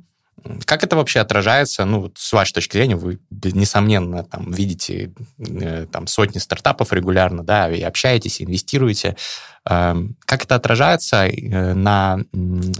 [0.65, 6.07] как это вообще отражается, ну, с вашей точки зрения, вы, несомненно, там, видите э, там,
[6.07, 9.17] сотни стартапов регулярно, да, и общаетесь, инвестируете.
[9.65, 12.21] А, как это отражается э, на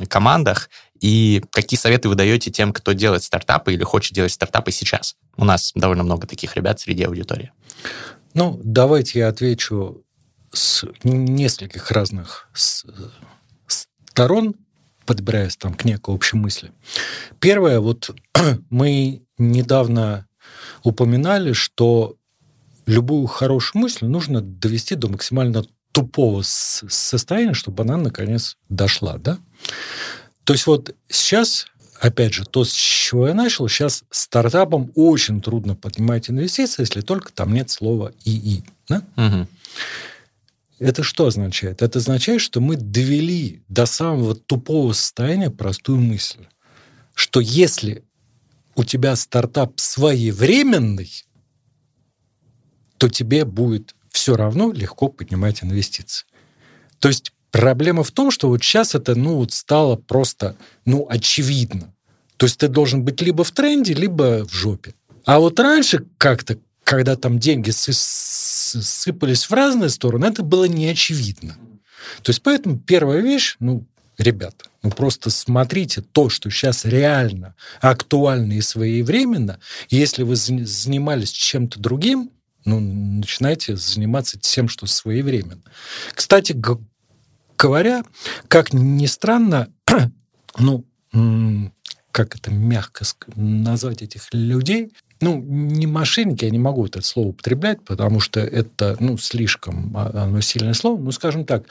[0.09, 0.71] командах
[1.01, 5.17] и какие советы вы даете тем, кто делает стартапы или хочет делать стартапы сейчас?
[5.37, 7.53] У нас довольно много таких ребят среди аудитории.
[8.35, 10.05] Ну, давайте я отвечу
[10.53, 12.49] с нескольких разных
[13.67, 14.55] сторон,
[15.07, 16.73] подбираясь там к некой общей мысли.
[17.41, 18.15] Первое, вот
[18.71, 20.27] мы недавно
[20.83, 22.17] упоминали, что
[22.87, 29.39] любую хорошую мысль нужно довести до максимально тупого состояния, чтобы она наконец дошла, да?
[30.45, 31.67] То есть вот сейчас
[32.01, 37.33] опять же, то, с чего я начал, сейчас стартапам очень трудно поднимать инвестиции, если только
[37.33, 38.65] там нет слова ИИ.
[38.89, 39.03] Да?
[39.17, 39.47] Угу.
[40.79, 41.83] Это что означает?
[41.83, 46.47] Это означает, что мы довели до самого тупого состояния простую мысль,
[47.15, 48.03] что если
[48.75, 51.11] у тебя стартап своевременный,
[52.97, 56.27] то тебе будет все равно легко поднимать инвестиции.
[56.99, 61.93] То есть Проблема в том, что вот сейчас это, ну, вот стало просто, ну, очевидно.
[62.37, 64.95] То есть ты должен быть либо в тренде, либо в жопе.
[65.25, 71.57] А вот раньше как-то, когда там деньги сыпались в разные стороны, это было не очевидно.
[72.23, 73.85] То есть поэтому первая вещь, ну,
[74.17, 79.59] ребята, ну просто смотрите то, что сейчас реально актуально и своевременно.
[79.91, 82.31] Если вы занимались чем-то другим,
[82.65, 85.63] ну, начинайте заниматься тем, что своевременно.
[86.15, 86.53] Кстати,
[87.61, 88.03] говоря,
[88.49, 89.69] как ни странно,
[90.59, 90.85] ну,
[92.13, 93.05] как это мягко
[93.37, 98.97] назвать этих людей, ну, не мошенники, я не могу это слово употреблять, потому что это,
[99.01, 101.67] ну, слишком а, оно сильное слово, ну, скажем так,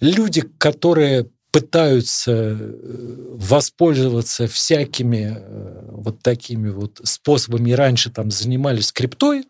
[0.00, 9.46] люди, которые пытаются э, воспользоваться всякими э, вот такими вот способами, раньше там занимались криптой,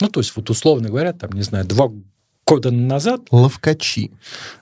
[0.00, 1.90] ну, то есть, вот условно говоря, там, не знаю, два
[2.46, 3.22] года назад...
[3.30, 4.12] Ловкачи.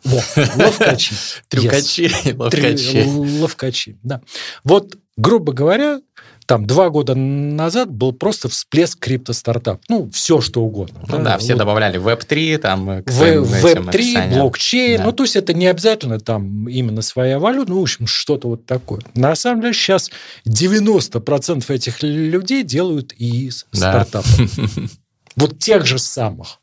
[0.04, 0.20] Во,
[0.56, 1.14] ловкачи.
[1.48, 3.04] Трюкачи, ловкачи.
[3.04, 4.22] Ловкачи, да.
[4.64, 6.00] Вот, грубо говоря,
[6.46, 9.82] там два года назад был просто всплеск крипто-стартап.
[9.88, 11.00] Ну, все что угодно.
[11.08, 11.58] Ну да, да все вот.
[11.58, 14.98] добавляли Web3, там, к Web3, блокчейн.
[14.98, 15.04] Да.
[15.04, 18.64] Ну, то есть это не обязательно там именно своя валюта, ну, в общем, что-то вот
[18.64, 19.00] такое.
[19.14, 20.10] На самом деле сейчас
[20.48, 24.04] 90% этих людей делают из да.
[24.04, 24.38] стартапов.
[25.36, 26.60] Вот тех же самых.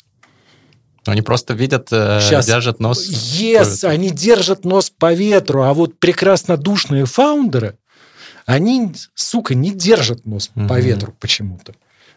[1.05, 2.47] Они просто видят, Сейчас.
[2.47, 3.09] Э, держат нос.
[3.09, 7.77] Yes, они держат нос по ветру, а вот прекрасно душные фаундеры,
[8.45, 10.67] они, сука, не держат нос угу.
[10.67, 11.73] по ветру почему-то.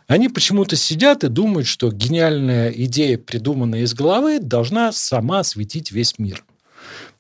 [0.07, 6.19] Они почему-то сидят и думают, что гениальная идея, придуманная из головы, должна сама осветить весь
[6.19, 6.45] мир.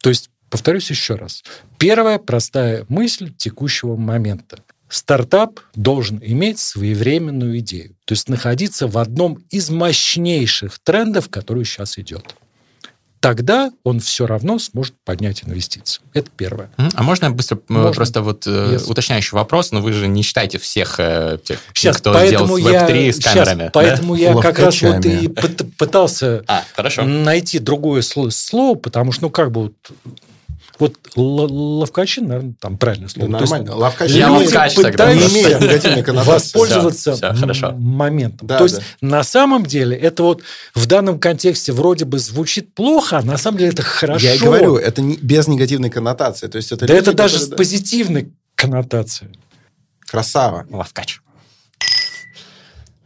[0.02, 1.42] То есть, повторюсь еще раз,
[1.78, 4.58] первая простая мысль текущего момента.
[4.94, 11.98] Стартап должен иметь своевременную идею, то есть находиться в одном из мощнейших трендов, который сейчас
[11.98, 12.36] идет
[13.24, 16.02] тогда он все равно сможет поднять инвестиции.
[16.12, 16.68] Это первое.
[16.76, 17.92] А можно быстро э, можно?
[17.92, 18.84] просто вот yes.
[18.84, 22.86] Э, уточняющий вопрос, но вы же не считаете всех э, тех, сейчас, кто поэтому сделал
[22.86, 23.58] Web3 с камерами.
[23.60, 24.20] Сейчас, поэтому да?
[24.20, 26.64] я как раз вот и пытался а,
[27.02, 29.74] найти другое слово, потому что, ну, как бы вот
[30.84, 33.30] вот ловкачи, наверное, там правильное слово.
[33.30, 33.92] Да, нормально.
[34.00, 35.14] Есть, я ловкач тогда.
[35.14, 37.72] Не имеют негативной Воспользоваться все, все, хорошо.
[37.72, 38.46] моментом.
[38.46, 38.82] Да, То есть, да.
[39.00, 40.42] на самом деле, это вот
[40.74, 44.26] в данном контексте вроде бы звучит плохо, а на самом деле это хорошо.
[44.26, 46.48] Я и говорю, это не, без негативной коннотации.
[46.48, 47.54] То есть, это да люди, это даже которые...
[47.54, 49.30] с позитивной коннотацией.
[50.00, 50.66] Красава.
[50.70, 51.20] Ловкач.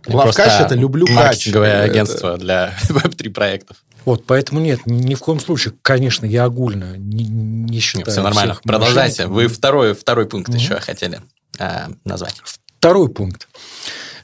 [0.07, 1.17] Ловкач– это люблю кач.
[1.17, 3.77] Маркетинговое агентство для веб-3 проектов.
[4.09, 8.07] Вот, поэтому нет, ни в коем случае, конечно, я огульно не, не считаю.
[8.07, 8.59] Нет, все нормально.
[8.65, 9.27] Продолжайте.
[9.27, 10.57] Вы второй, второй пункт угу.
[10.57, 11.21] еще хотели
[11.59, 12.41] э, назвать.
[12.43, 13.49] Второй пункт.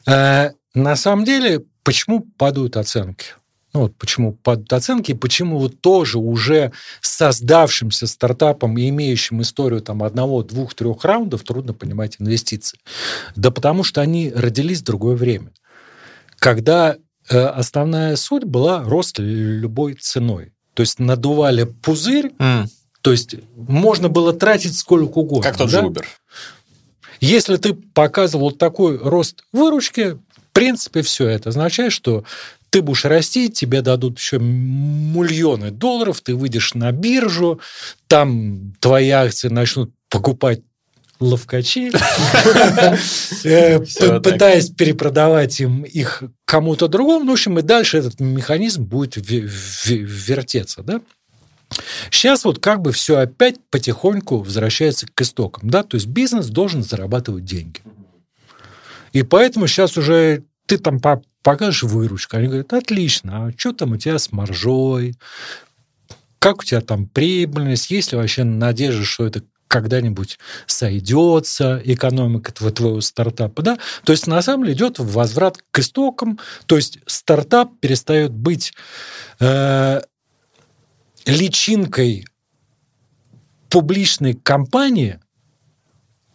[0.07, 3.35] Э, на самом деле, почему падают оценки?
[3.75, 9.83] Ну, вот почему падают оценки, и почему вот тоже уже создавшимся стартапом и имеющим историю
[9.83, 12.79] там одного, двух, трех раундов трудно понимать инвестиции.
[13.37, 15.53] Да потому что они родились в другое время.
[16.39, 16.97] Когда
[17.29, 20.53] основная суть была рост любой ценой.
[20.75, 22.67] То есть надували пузырь, mm.
[23.01, 25.45] то есть можно было тратить сколько угодно.
[25.49, 25.81] Как тот да?
[25.81, 26.05] же Uber.
[27.21, 32.25] Если ты показывал такой рост выручки, в принципе, все это означает, что
[32.71, 37.61] ты будешь расти, тебе дадут еще миллионы долларов, ты выйдешь на биржу,
[38.09, 40.61] там твои акции начнут покупать
[41.21, 41.93] ловкачи,
[43.45, 43.81] э,
[44.21, 47.25] пытаясь перепродавать им их кому-то другому.
[47.25, 51.01] Ну, в общем, и дальше этот механизм будет вертеться, да?
[52.11, 56.83] Сейчас вот как бы все опять потихоньку возвращается к истокам, да, то есть бизнес должен
[56.83, 57.81] зарабатывать деньги.
[59.13, 61.01] И поэтому сейчас уже ты там
[61.43, 65.15] покажешь выручку, они говорят, отлично, а что там у тебя с маржой,
[66.39, 69.43] как у тебя там прибыльность, есть ли вообще надежда, что это
[69.75, 73.79] когда-нибудь сойдется экономика твоего стартапа, да?
[74.05, 78.73] То есть на самом деле идет возврат к истокам, то есть стартап перестает быть
[79.41, 80.01] э,
[81.27, 82.25] личинкой
[83.69, 85.19] публичной компании,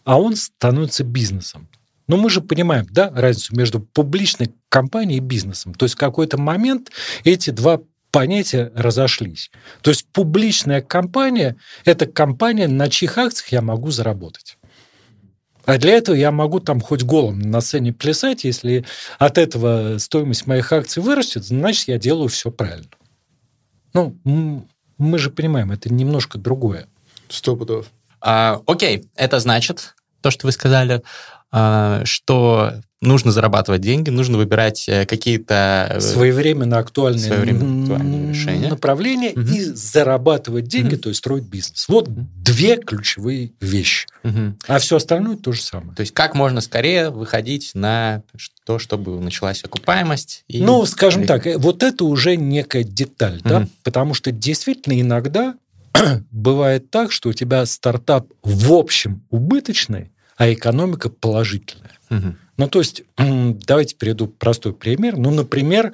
[0.04, 1.69] а он становится бизнесом.
[2.08, 5.73] Но мы же понимаем, да, разницу между публичной компанией и бизнесом.
[5.73, 6.91] То есть в какой-то момент
[7.23, 7.80] эти два
[8.11, 9.51] понятия разошлись.
[9.81, 14.57] То есть публичная компания– это компания, на чьих акциях я могу заработать.
[15.65, 18.85] А для этого я могу там хоть голым на сцене плясать, если
[19.19, 22.89] от этого стоимость моих акций вырастет, значит, я делаю все правильно.
[23.93, 24.17] Ну,
[24.97, 26.87] мы же понимаем, это немножко другое.
[27.27, 27.87] Сто пудов.
[28.21, 31.03] А, окей, это значит, то, что вы сказали,
[31.51, 35.93] а, что нужно зарабатывать деньги, нужно выбирать э, какие-то...
[35.95, 38.67] Э, своевременно актуальные, своевременно актуальные решения.
[38.69, 39.41] направления угу.
[39.41, 41.03] и зарабатывать деньги, угу.
[41.03, 41.88] то есть строить бизнес.
[41.88, 42.27] Вот угу.
[42.35, 44.07] две ключевые вещи.
[44.23, 44.55] Угу.
[44.67, 45.95] А все остальное то же самое.
[45.95, 48.23] То есть как можно скорее выходить на
[48.65, 50.43] то, чтобы началась окупаемость?
[50.49, 50.62] И...
[50.62, 53.49] Ну, скажем так, вот это уже некая деталь, угу.
[53.49, 53.67] да?
[53.83, 55.55] потому что действительно иногда
[56.31, 61.91] бывает так, что у тебя стартап в общем убыточный, а экономика положительная.
[62.09, 62.35] Угу.
[62.59, 65.17] Ну, то есть, давайте приведу простой пример.
[65.17, 65.93] Ну, например,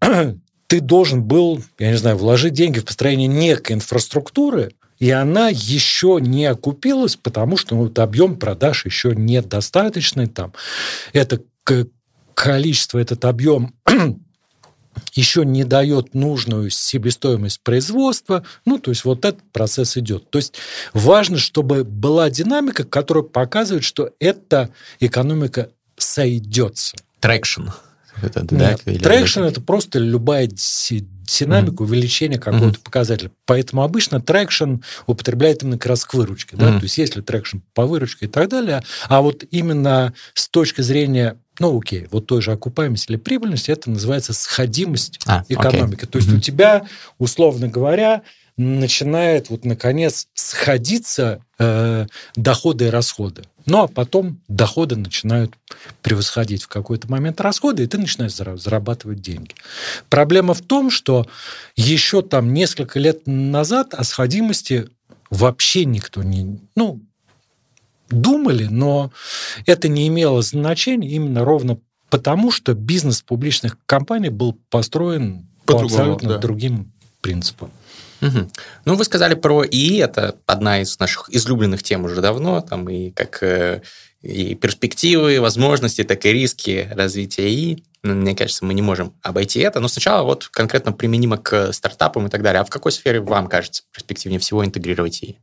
[0.66, 6.18] ты должен был, я не знаю, вложить деньги в построение некой инфраструктуры, и она еще
[6.20, 10.26] не окупилась, потому что ну, объем продаж еще недостаточный.
[10.26, 10.52] Там.
[11.14, 11.40] Это
[12.34, 13.74] количество, этот объем
[15.12, 18.44] еще не дает нужную себестоимость производства.
[18.64, 20.30] Ну, то есть вот этот процесс идет.
[20.30, 20.54] То есть
[20.92, 26.96] важно, чтобы была динамика, которая показывает, что эта экономика сойдется.
[27.20, 27.68] Traction.
[28.22, 31.82] Это, Нет, да, traction– это просто любая динамика, mm-hmm.
[31.82, 32.84] увеличение какого-то mm-hmm.
[32.84, 33.30] показателя.
[33.46, 36.56] Поэтому обычно traction употребляет именно как раз к выручке.
[36.56, 36.68] Да?
[36.68, 36.78] Mm-hmm.
[36.78, 41.36] То есть если traction по выручке и так далее, а вот именно с точки зрения
[41.60, 46.02] ну, окей, вот той же окупаемости или прибыльности, это называется сходимость а, экономики.
[46.04, 46.08] Окей.
[46.08, 46.38] То есть mm-hmm.
[46.38, 46.86] у тебя,
[47.18, 48.22] условно говоря,
[48.56, 53.44] начинает вот наконец сходиться э, доходы и расходы.
[53.66, 55.54] Ну, а потом доходы начинают
[56.02, 59.54] превосходить в какой-то момент расходы, и ты начинаешь зарабатывать деньги.
[60.10, 61.26] Проблема в том, что
[61.74, 64.88] еще там несколько лет назад о сходимости
[65.30, 66.60] вообще никто не...
[66.76, 67.00] Ну,
[68.10, 69.10] думали, но
[69.66, 71.78] это не имело значения именно ровно
[72.10, 76.38] потому, что бизнес публичных компаний был построен по, по абсолютно да.
[76.38, 77.70] другим принципам.
[78.24, 78.50] Угу.
[78.86, 83.10] Ну, вы сказали про ИИ, это одна из наших излюбленных тем уже давно, там и
[83.10, 83.82] как э,
[84.22, 87.84] и перспективы, возможности, так и риски развития ИИ.
[88.02, 89.80] Ну, мне кажется, мы не можем обойти это.
[89.80, 92.60] Но сначала вот конкретно применимо к стартапам и так далее.
[92.60, 95.38] А в какой сфере вам кажется перспективнее всего интегрировать ИИ?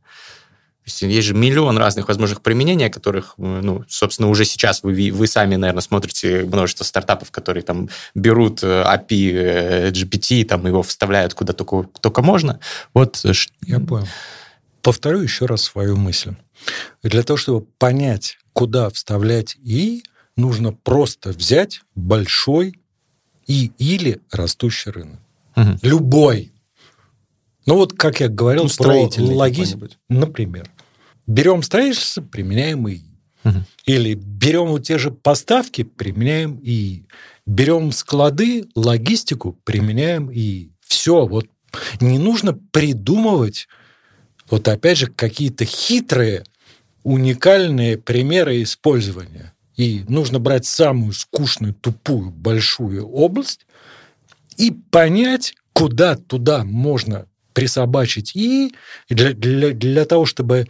[0.84, 5.56] Есть же миллион разных возможных применений, которых, э, ну, собственно, уже сейчас вы, вы сами,
[5.56, 11.52] наверное, смотрите множество стартапов, которые там берут э, API э, GPT, там его вставляют куда
[11.52, 12.58] только, только можно.
[12.94, 13.22] Вот.
[13.64, 14.08] Я понял.
[14.82, 16.34] Повторю еще раз свою мысль.
[17.02, 20.02] Для того, чтобы понять, куда вставлять и,
[20.36, 22.80] нужно просто взять большой
[23.46, 25.20] и или растущий рынок.
[25.56, 25.78] Угу.
[25.82, 26.52] Любой.
[27.66, 30.70] Ну вот, как я говорил, ну, строительный логизм, например.
[31.26, 33.00] Берем строительство, применяем и
[33.44, 33.58] угу.
[33.86, 37.04] Или берем вот те же поставки, применяем и
[37.44, 41.46] Берем склады, логистику, применяем и Все, вот
[42.00, 43.66] не нужно придумывать
[44.48, 46.44] вот опять же какие-то хитрые,
[47.02, 49.54] уникальные примеры использования.
[49.76, 53.66] И нужно брать самую скучную, тупую, большую область
[54.58, 58.74] и понять, куда туда можно присобачить и
[59.08, 60.66] для, для, для того, чтобы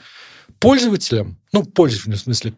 [0.59, 2.55] пользователям, ну, пользователям, в смысле,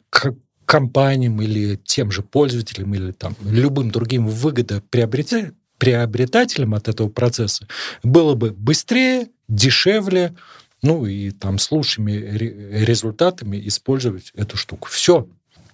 [0.64, 7.68] компаниям или тем же пользователям или там любым другим выгодоприобретателям от этого процесса
[8.03, 10.35] было бы быстрее, дешевле,
[10.83, 14.89] ну и там с лучшими результатами использовать эту штуку.
[14.91, 15.29] Все.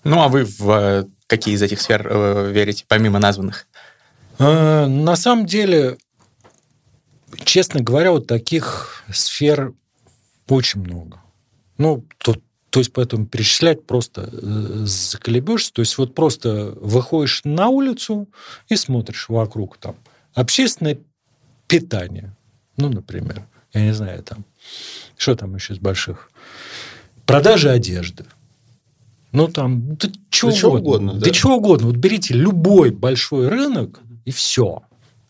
[0.05, 3.67] Ну а вы в э, какие из этих сфер э, верите, помимо названных?
[4.39, 5.97] Э, на самом деле
[7.45, 9.73] честно говоря, вот таких сфер
[10.49, 11.21] очень много.
[11.79, 12.37] Ну, то,
[12.71, 15.73] то есть поэтому перечислять просто э, заколебешься.
[15.73, 18.29] То есть вот просто выходишь на улицу
[18.69, 19.97] и смотришь вокруг там
[20.35, 20.99] общественное
[21.67, 22.37] питание.
[22.77, 24.45] Ну, например, я не знаю, там,
[25.17, 26.31] что там еще из больших?
[27.27, 28.25] Продажи одежды.
[29.33, 30.81] Ну, там, да чего да угодно.
[30.81, 31.27] угодно да?
[31.27, 31.87] да чего угодно.
[31.87, 34.83] Вот берите любой большой рынок, и все.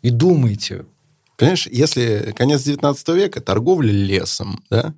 [0.02, 0.86] И думайте,
[1.40, 4.92] Понимаешь, если конец 19 века, торговля лесом, да?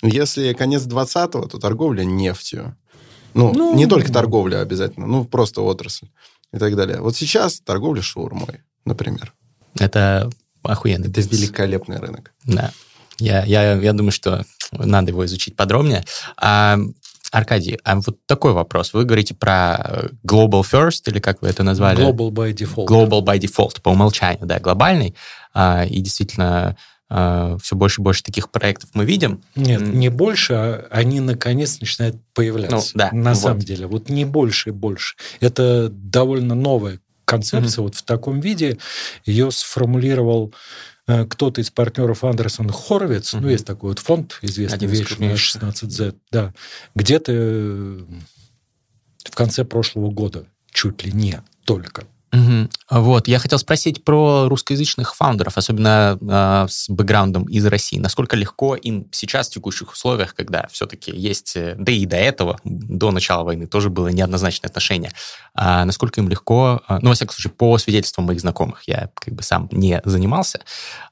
[0.00, 2.74] Если конец 20-го, то торговля нефтью.
[3.34, 6.06] Ну, ну, не только торговля обязательно, ну, просто отрасль
[6.54, 7.02] и так далее.
[7.02, 9.34] Вот сейчас торговля шаурмой, например.
[9.78, 10.30] Это
[10.62, 11.04] охуенно.
[11.04, 12.32] Это великолепный рынок.
[12.44, 12.72] Да.
[13.18, 16.02] Я, я, я думаю, что надо его изучить подробнее.
[16.38, 16.78] А,
[17.34, 18.92] Аркадий, а вот такой вопрос.
[18.92, 22.00] Вы говорите про global first, или как вы это назвали?
[22.00, 22.86] Global by default.
[22.86, 25.16] Global by default, по умолчанию, да, глобальный.
[25.52, 26.76] А, и действительно
[27.10, 29.42] а, все больше и больше таких проектов мы видим.
[29.56, 32.92] Нет, не больше, а они наконец начинают появляться.
[32.94, 33.42] Ну, да, на вот.
[33.42, 33.88] самом деле.
[33.88, 35.16] Вот не больше и больше.
[35.40, 37.80] Это довольно новая концепция.
[37.80, 37.84] Mm-hmm.
[37.84, 38.78] Вот в таком виде
[39.24, 40.54] ее сформулировал э,
[41.06, 43.40] кто-то из партнеров Андерсон Хоровиц, mm-hmm.
[43.40, 46.54] ну, есть такой вот фонд, известный, вечный 16Z, да,
[46.94, 48.04] где-то э,
[49.24, 52.04] в конце прошлого года, чуть ли не только.
[52.34, 52.68] Угу.
[52.90, 57.98] Вот, я хотел спросить про русскоязычных фаундеров, особенно э, с бэкграундом из России.
[57.98, 62.58] Насколько легко им сейчас в текущих условиях, когда все-таки есть, э, да и до этого,
[62.64, 65.12] до начала войны тоже было неоднозначное отношение,
[65.54, 69.34] а насколько им легко, а, ну, во всяком случае, по свидетельствам моих знакомых, я как
[69.34, 70.60] бы сам не занимался,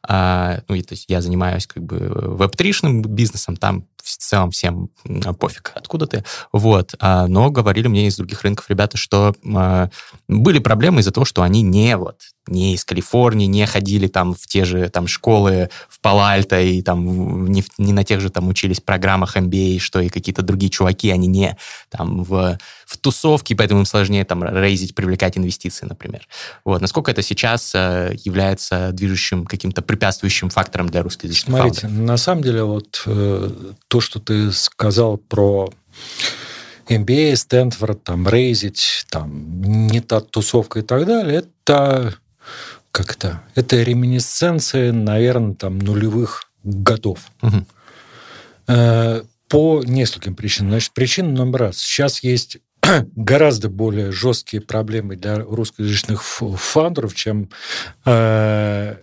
[0.02, 4.90] а, ну, то есть я занимаюсь как бы веб-тришным бизнесом, там в целом всем
[5.38, 6.24] пофиг, откуда ты.
[6.52, 6.94] Вот.
[6.98, 9.90] А, но говорили мне из других рынков ребята, что а,
[10.28, 14.46] были проблемы из-за того, что они не вот не из Калифорнии, не ходили там в
[14.46, 18.80] те же там школы в Палальто и там не, не на тех же там учились
[18.80, 21.56] программах MBA, что и какие-то другие чуваки, они не
[21.88, 26.26] там в, в тусовке, поэтому им сложнее там рейзить, привлекать инвестиции, например.
[26.64, 26.80] Вот.
[26.80, 32.06] Насколько это сейчас э, является движущим каким-то препятствующим фактором для русскоязычных Смотрите, фаундеров?
[32.06, 33.50] на самом деле вот э,
[33.86, 35.70] то, что ты сказал про
[36.88, 42.14] MBA, Стэнфорд, там, Рейзить, там, не та тусовка и так далее, это
[42.92, 43.42] как это?
[43.54, 47.20] Реминесценция, наверное, там, нулевых годов.
[48.68, 50.72] Э, По нескольким причинам.
[50.72, 51.78] Значит, причина номер раз.
[51.78, 52.58] Сейчас есть
[53.16, 57.48] гораздо более жесткие проблемы для русскоязычных фаундеров, чем
[58.04, 58.96] э,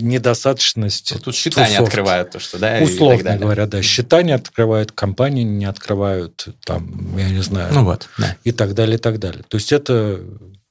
[0.00, 3.82] недостаточность Тут счета не открывают, то, что, да, Условно говоря, да.
[3.82, 8.36] Счета не открывают, компании не открывают, там, я не знаю, Ну вот, да.
[8.44, 9.44] и так далее, и так далее.
[9.48, 10.20] То есть это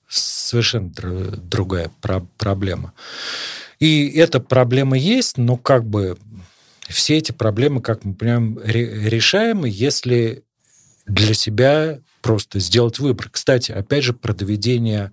[0.07, 2.93] совершенно др- другая про- проблема.
[3.79, 6.17] И эта проблема есть, но как бы
[6.87, 10.43] все эти проблемы, как мы понимаем, ре- решаемы, если
[11.07, 13.29] для себя просто сделать выбор.
[13.29, 15.11] Кстати, опять же, про доведение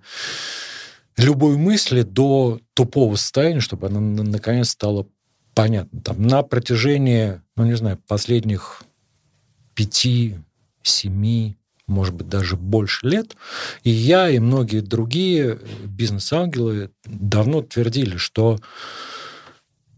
[1.17, 5.07] любой мысли до тупого состояния, чтобы она на- наконец стала
[5.53, 6.01] понятна.
[6.01, 8.83] Там, на протяжении, ну, не знаю, последних
[9.75, 10.37] пяти,
[10.83, 11.57] семи,
[11.87, 13.35] может быть, даже больше лет,
[13.83, 18.57] и я, и многие другие бизнес-ангелы давно твердили, что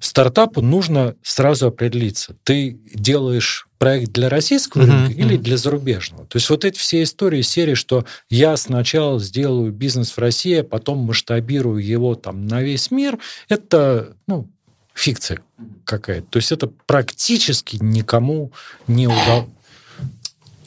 [0.06, 2.36] стартапу нужно сразу определиться.
[2.44, 5.44] Ты делаешь проект для российского рынка или мгм.
[5.44, 6.26] для зарубежного.
[6.26, 10.64] То есть вот эти все истории серии, что я сначала сделаю бизнес в России, а
[10.64, 13.18] потом масштабирую его там на весь мир,
[13.50, 14.50] это ну,
[14.94, 15.40] фикция
[15.86, 16.28] какая-то.
[16.30, 18.52] То есть это практически никому
[18.88, 19.48] не удалось.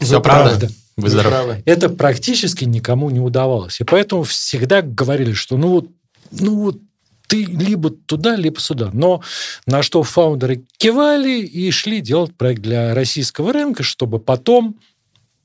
[0.00, 0.50] Все Вы правда?
[0.50, 0.68] правда.
[0.96, 1.30] Вы Вы здоровы.
[1.30, 1.62] правы.
[1.66, 3.80] Это практически никому не удавалось.
[3.80, 5.90] И поэтому всегда говорили, что ну вот,
[6.30, 6.78] ну вот
[7.26, 8.90] ты либо туда, либо сюда.
[8.92, 9.22] Но
[9.66, 14.78] на что фаундеры кивали и шли делать проект для российского рынка, чтобы потом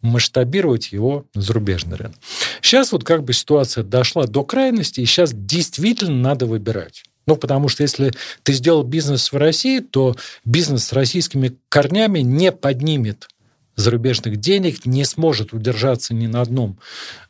[0.01, 2.17] масштабировать его на зарубежный рынок.
[2.61, 7.03] Сейчас вот как бы ситуация дошла до крайности, и сейчас действительно надо выбирать.
[7.27, 8.11] Ну, потому что если
[8.43, 13.27] ты сделал бизнес в России, то бизнес с российскими корнями не поднимет
[13.75, 16.77] зарубежных денег, не сможет удержаться ни на одном,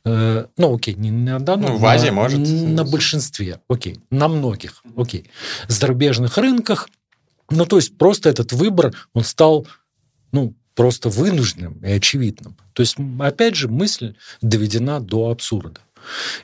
[0.05, 2.39] э, ну, окей, не на одном, Ну, в на- Азии может.
[2.39, 5.29] На большинстве, окей, на многих, окей,
[5.67, 6.89] зарубежных рынках.
[7.49, 9.67] Ну, то есть просто этот выбор, он стал,
[10.31, 12.55] ну, просто вынужденным и очевидным.
[12.73, 15.81] То есть, опять же, мысль доведена до абсурда.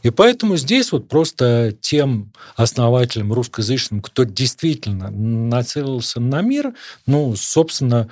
[0.03, 6.73] И поэтому здесь вот просто тем основателям русскоязычным, кто действительно нацелился на мир,
[7.07, 8.07] ну, собственно,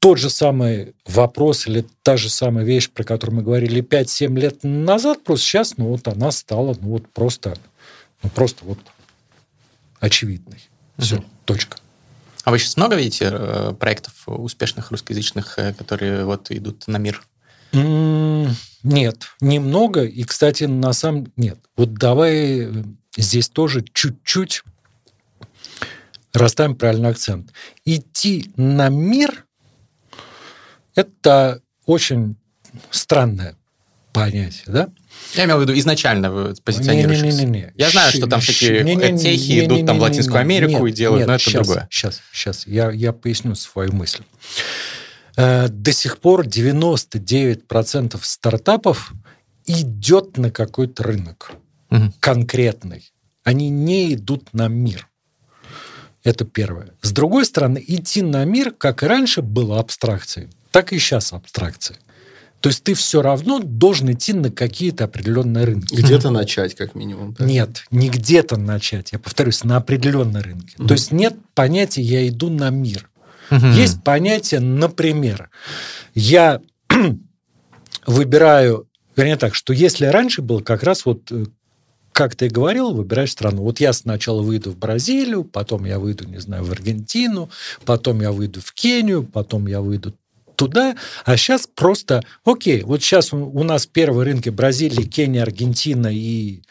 [0.00, 4.64] тот же самый вопрос или та же самая вещь, про которую мы говорили 5-7 лет
[4.64, 7.56] назад, просто сейчас, ну, вот она стала, ну, вот просто,
[8.22, 8.78] ну, просто вот
[10.00, 10.58] очевидной.
[10.98, 11.26] Все, Мгм.
[11.44, 11.76] точка.
[12.44, 17.22] А вы сейчас много видите э, проектов успешных русскоязычных, э, которые вот идут на мир?
[17.72, 20.04] Нет, немного.
[20.04, 21.30] И, кстати, на самом...
[21.36, 21.58] Нет.
[21.76, 22.84] Вот давай э,
[23.18, 24.62] здесь тоже чуть-чуть
[26.32, 27.52] расставим правильный акцент.
[27.84, 29.44] Идти на мир–
[30.94, 32.36] это очень
[32.90, 33.56] странное
[34.12, 34.88] понятие, да?
[35.34, 37.22] Я имел в виду изначально вы позиционируетесь.
[37.22, 37.72] Не-не-не-не.
[37.76, 41.50] Я знаю, что там всякие техи идут там в Латинскую Америку и делают, но это
[41.52, 41.86] другое.
[41.90, 42.66] Сейчас, сейчас.
[42.66, 44.22] Я, я поясню свою мысль.
[45.36, 49.12] Э, До сих пор 99% стартапов
[49.66, 51.52] идет на какой-то рынок
[51.90, 52.12] Мгм.
[52.20, 53.12] конкретный.
[53.44, 55.08] Они не идут на мир.
[56.24, 56.90] Это первое.
[57.00, 61.98] С другой стороны, идти на мир, как и раньше, было абстракцией, так и сейчас абстракцией.
[62.60, 65.94] То есть ты все равно должен идти на какие-то определенные рынки.
[65.94, 67.34] Где-то начать, как минимум.
[67.38, 67.44] да.
[67.44, 70.74] Нет, не где-то начать, я повторюсь, на определенной рынке.
[70.76, 70.88] Мгм.
[70.88, 73.08] То есть нет понятия «я иду на мир».
[73.48, 73.72] Мгм.
[73.72, 75.50] Есть понятие, например,
[76.14, 76.60] я
[78.06, 81.46] выбираю, вернее так, что если раньше было как раз вот, э,
[82.12, 83.62] как ты и говорил, выбираешь страну.
[83.62, 87.48] Вот я сначала выйду в Бразилию, потом я выйду, не знаю, в Аргентину,
[87.86, 90.14] потом я выйду в Кению, потом я выйду
[90.60, 90.94] туда,
[91.24, 96.62] а сейчас просто, окей, вот сейчас у- нас первые рынки Бразилия, Кения, Аргентина и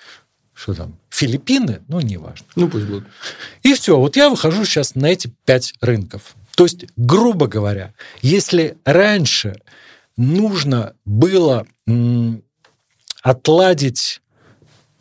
[0.53, 2.45] что там, Филиппины, ну, неважно.
[2.55, 3.05] Ну, пусть будут.
[3.63, 6.35] И все, вот я выхожу сейчас на эти пять рынков.
[6.55, 9.61] То есть, грубо говоря, если раньше
[10.17, 11.65] нужно было
[13.23, 14.21] отладить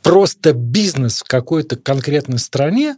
[0.03, 2.97] просто бизнес в какой-то конкретной стране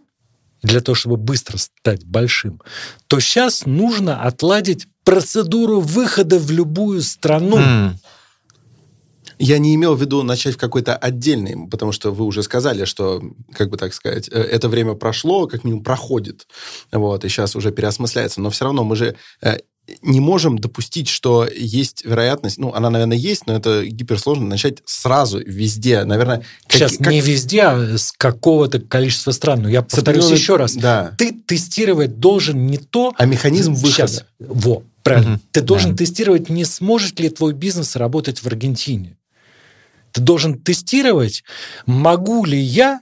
[0.63, 2.61] для того, чтобы быстро стать большим,
[3.07, 7.57] то сейчас нужно отладить процедуру выхода в любую страну.
[7.59, 7.99] М.
[9.39, 13.23] Я не имел в виду начать в какой-то отдельный, потому что вы уже сказали, что,
[13.55, 16.47] как бы так сказать, э, это время прошло, как минимум проходит,
[16.93, 18.41] вот, и сейчас уже переосмысляется.
[18.43, 19.57] Но все равно мы же э,
[20.03, 25.39] не можем допустить, что есть вероятность, ну, она, наверное, есть, но это гиперсложно, начать сразу
[25.39, 26.05] везде.
[26.05, 26.39] Наверное,
[26.69, 29.63] как- Сейчас как- не везде, а с какого-то количества стран.
[29.63, 30.75] Но я повторюсь определенной- еще раз.
[30.75, 31.15] Да.
[31.17, 33.91] Ты тестировать должен не то, А механизм выхода.
[34.09, 34.25] Сейчас.
[34.39, 34.83] Во.
[35.03, 35.35] Правильно.
[35.35, 35.43] Угу.
[35.53, 35.97] Ты должен да.
[35.99, 39.17] тестировать, не сможет ли твой бизнес работать в Аргентине.
[40.13, 41.45] Ты должен тестировать,
[41.87, 43.01] могу ли я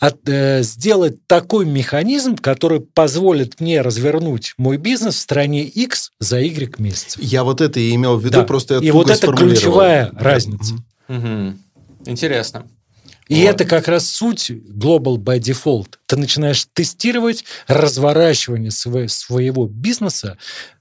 [0.00, 6.40] от, э, сделать такой механизм, который позволит мне развернуть мой бизнес в стране X за
[6.40, 7.22] Y месяцев.
[7.22, 8.44] Я вот это и имел в виду, да.
[8.44, 10.74] просто я И вот это ключевая разница.
[11.08, 11.54] Угу.
[12.06, 12.66] Интересно.
[13.28, 13.50] И вот.
[13.50, 15.94] это как раз суть Global by Default.
[16.06, 20.36] Ты начинаешь тестировать разворачивание своего бизнеса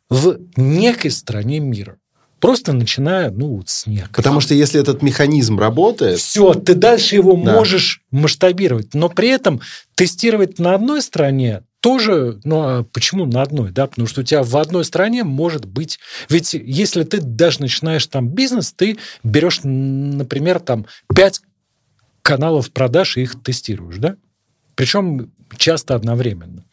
[0.10, 1.98] в некой стране мира.
[2.40, 4.14] Просто начиная, ну, вот с некой.
[4.14, 6.20] Потому что если этот механизм работает...
[6.20, 7.54] Все, ты дальше его да.
[7.54, 8.94] можешь масштабировать.
[8.94, 9.60] Но при этом
[9.96, 14.44] тестировать на одной стране тоже, ну а почему на одной, да, потому что у тебя
[14.44, 20.60] в одной стране может быть, ведь если ты даже начинаешь там бизнес, ты берешь, например,
[20.60, 21.42] там пять
[22.22, 24.16] каналов продаж и их тестируешь, да,
[24.76, 26.66] причем часто одновременно.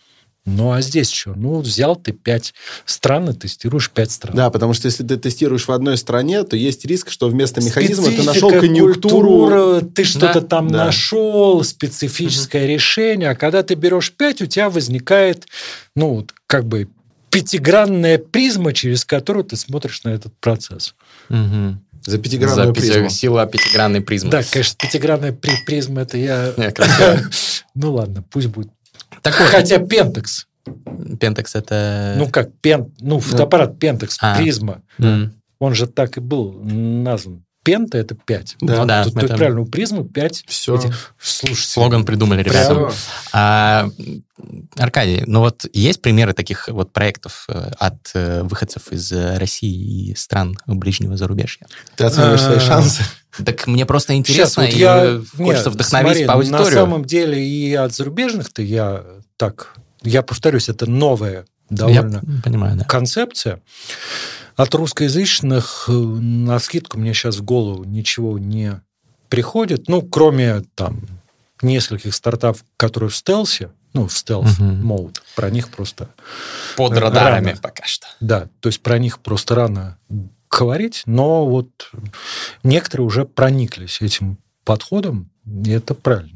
[0.46, 1.34] Ну, а здесь что?
[1.34, 4.36] Ну, взял ты пять стран и тестируешь пять стран.
[4.36, 8.04] Да, потому что если ты тестируешь в одной стране, то есть риск, что вместо механизма
[8.04, 9.28] Специфика, ты нашел конъюнктуру.
[9.28, 10.86] Культура, ты что-то да, там да.
[10.86, 12.72] нашел, специфическое угу.
[12.74, 13.30] решение.
[13.30, 15.48] А когда ты берешь пять, у тебя возникает,
[15.96, 16.88] ну, как бы
[17.30, 20.94] пятигранная призма, через которую ты смотришь на этот процесс.
[21.28, 21.78] Угу.
[22.06, 23.10] За пятигранную За призму.
[23.10, 24.30] Сила пятигранной призмы.
[24.30, 26.54] Да, конечно, пятигранная призма, это я...
[27.74, 28.70] Ну ладно, пусть будет
[29.22, 29.48] так вот.
[29.48, 30.46] Хотя Pentax.
[30.64, 32.14] Pentax это...
[32.16, 32.92] Ну как, пен...
[33.00, 34.36] ну фотоаппарат Pentax, а.
[34.36, 34.82] призма.
[34.98, 35.30] Mm.
[35.58, 37.44] Он же так и был назван.
[37.66, 38.56] Пента– это 5.
[38.60, 39.02] Да, ну, да.
[39.02, 40.44] Тут, тут правильно, у призмы 5.
[40.46, 40.76] Все.
[40.76, 40.94] Эти...
[41.18, 41.68] Слушайте.
[41.68, 42.92] Слоган придумали ребята.
[43.32, 43.90] А,
[44.76, 50.14] Аркадий, ну вот есть примеры таких вот проектов э, от э, выходцев из России и
[50.14, 51.66] стран ближнего зарубежья?
[51.96, 53.02] Ты оцениваешь свои шансы?
[53.44, 56.64] Так мне просто интересно, Сейчас, вот я, хочется нет, вдохновить смотри, по аудиторию.
[56.64, 59.04] На самом деле и от зарубежных-то я
[59.36, 62.84] так, я повторюсь, это новая довольно я понимаю, да.
[62.84, 63.60] концепция.
[64.56, 68.80] От русскоязычных э, на скидку мне сейчас в голову ничего не
[69.28, 71.00] приходит, ну, кроме там
[71.62, 75.12] нескольких стартапов, которые в стелсе, ну, в стелс угу.
[75.34, 76.08] про них просто...
[76.76, 77.60] Под радарами рано.
[77.60, 78.06] пока что.
[78.20, 79.98] Да, то есть про них просто рано
[80.50, 81.90] говорить, но вот
[82.62, 86.35] некоторые уже прониклись этим подходом, и это правильно.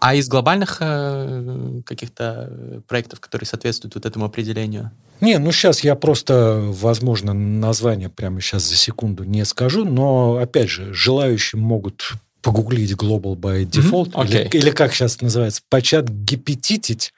[0.00, 4.90] А из глобальных э, каких-то проектов, которые соответствуют вот этому определению?
[5.20, 10.70] Не, ну сейчас я просто, возможно, название прямо сейчас за секунду не скажу, но, опять
[10.70, 12.12] же, желающие могут
[12.42, 14.26] погуглить Global by Default, mm-hmm.
[14.26, 14.48] okay.
[14.48, 17.12] или, или как сейчас называется, почат гипетитить,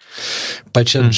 [0.72, 1.10] почат mm-hmm.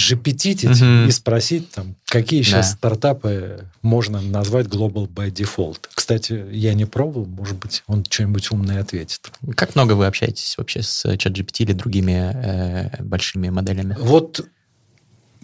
[0.70, 1.08] mm-hmm.
[1.08, 2.76] и спросить, там, какие сейчас да.
[2.76, 5.86] стартапы можно назвать Global by Default.
[5.94, 9.30] Кстати, я не пробовал, может быть, он что-нибудь умное ответит.
[9.56, 13.96] Как много вы общаетесь вообще с ChatGPT или другими э, большими моделями?
[13.98, 14.46] Вот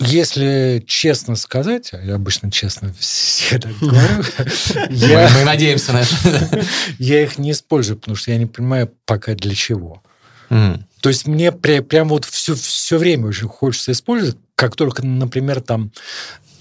[0.01, 6.65] если честно сказать, а я обычно честно все так говорю, мы надеемся на это.
[6.99, 10.03] Я их не использую, потому что я не понимаю пока для чего.
[10.49, 15.93] То есть мне прям вот все, все время очень хочется использовать, как только, например, там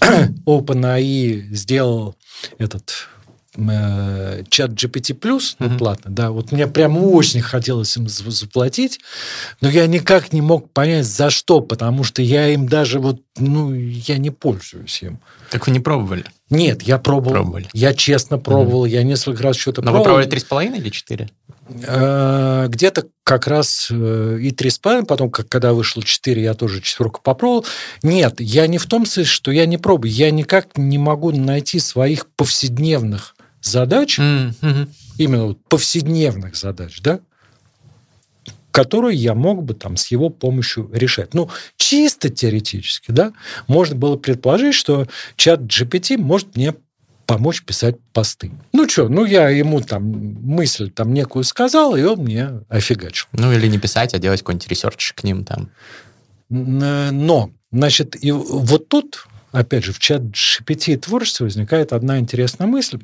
[0.46, 2.16] OpenAI сделал
[2.58, 3.08] этот
[3.56, 9.00] чат GPT+, плюс, ну, платно, да, вот мне прям очень хотелось им заплатить,
[9.60, 13.74] но я никак не мог понять, за что, потому что я им даже вот, ну,
[13.74, 15.18] я не пользуюсь им.
[15.50, 16.24] Так вы не пробовали?
[16.48, 17.32] Нет, я пробовал.
[17.32, 17.68] Пробовали.
[17.72, 18.90] Я честно пробовал, mm-hmm.
[18.90, 20.18] я несколько раз что-то но пробовал.
[20.18, 21.28] Но вы пробовали 3,5 или 4?
[21.86, 27.20] Э, где-то как раз э, и 3,5, потом, как, когда вышло 4, я тоже четверку
[27.22, 27.66] попробовал.
[28.02, 30.12] Нет, я не в том смысле, что я не пробую.
[30.12, 34.88] Я никак не могу найти своих повседневных задач, mm-hmm.
[35.18, 37.20] именно вот повседневных задач, да,
[38.70, 41.34] которые я мог бы там с его помощью решать.
[41.34, 43.32] Ну, чисто теоретически, да,
[43.66, 45.06] можно было предположить, что
[45.36, 46.74] ChatGPT может мне
[47.26, 48.50] помочь писать посты.
[48.72, 53.28] Ну что, ну я ему там мысль там некую сказал, и он мне офигачил.
[53.32, 55.70] Ну или не писать, а делать какой-нибудь research к ним там.
[56.48, 62.98] Но, значит, и вот тут, опять же, в чат GPT творчества возникает одна интересная мысль.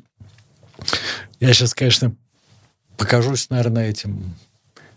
[1.39, 2.15] Я сейчас, конечно,
[2.97, 4.35] покажусь, наверное, этим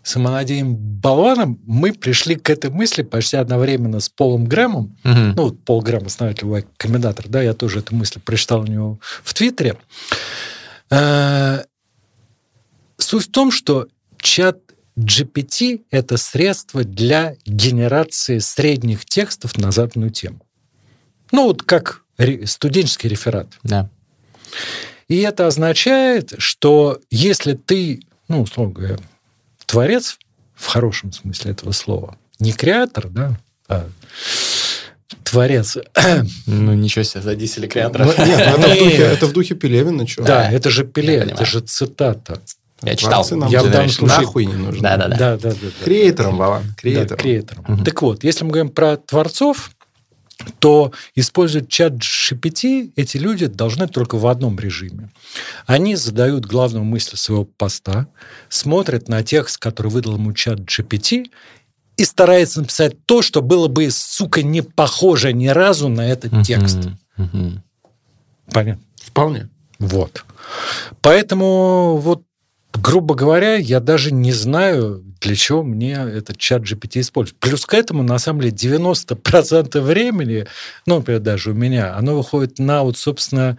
[0.03, 1.59] самонадеянным болваном.
[1.65, 4.97] Мы пришли к этой мысли почти одновременно с Полом Грэмом.
[5.03, 5.19] Угу.
[5.35, 9.33] Ну, Пол Грэм, основатель Y Комбинатор, да, я тоже эту мысль прочитал у него в
[9.33, 9.77] Твиттере.
[10.89, 11.63] Э,
[12.97, 13.87] суть в том, что
[14.19, 14.59] чат
[14.97, 20.39] GPT– это средство для генерации средних текстов на заданную тему.
[21.31, 22.01] Ну, вот как
[22.45, 23.47] студенческий реферат.
[23.63, 23.89] Да.
[25.11, 28.97] И это означает, что если ты, ну, условно говоря,
[29.65, 30.17] творец
[30.55, 33.37] в хорошем смысле этого слова, не креатор, да,
[33.67, 33.89] а
[35.25, 35.77] творец.
[36.45, 38.05] Ну, ничего себе, за дизель креатора.
[38.05, 40.23] Ну, нет, ну, это, в духе, это в духе Пелевина, что?
[40.23, 42.41] Да, это же Пеле, Я это же цитата.
[42.81, 43.27] Я читал.
[43.31, 44.81] Нам Я в данном случае- нахуй не нужны.
[44.81, 45.17] Да-да-да.
[45.17, 45.55] Да, да, да.
[45.61, 45.83] да.
[45.85, 47.19] Креатором, Вован, Да, креатором.
[47.19, 47.65] креатором.
[47.67, 47.83] Мгм.
[47.83, 49.71] Так вот, если мы говорим про творцов,
[50.59, 55.09] то используют чат GPT эти люди должны только в одном режиме.
[55.65, 58.07] Они задают главную мысль своего поста,
[58.49, 61.29] смотрят на текст, который выдал ему чат GPT,
[61.97, 66.43] и стараются написать то, что было бы, сука, не похоже ни разу на этот Мгм,
[66.43, 66.79] текст.
[67.17, 67.63] мгм.
[68.51, 68.83] Понятно?
[68.95, 69.49] Вполне.
[69.79, 70.25] Вот.
[71.01, 72.23] Поэтому, вот,
[72.73, 77.39] грубо говоря, я даже не знаю, для чего мне этот чат GPT использовать.
[77.39, 80.47] Плюс к этому, на самом деле, 90% времени,
[80.85, 83.57] ну, например, даже у меня, оно выходит на вот, собственно,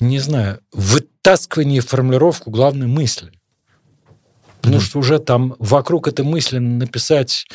[0.00, 3.32] не знаю, вытаскивание и формулировку главной мысли.
[4.62, 7.46] Потому что уже там вокруг этой мысли написать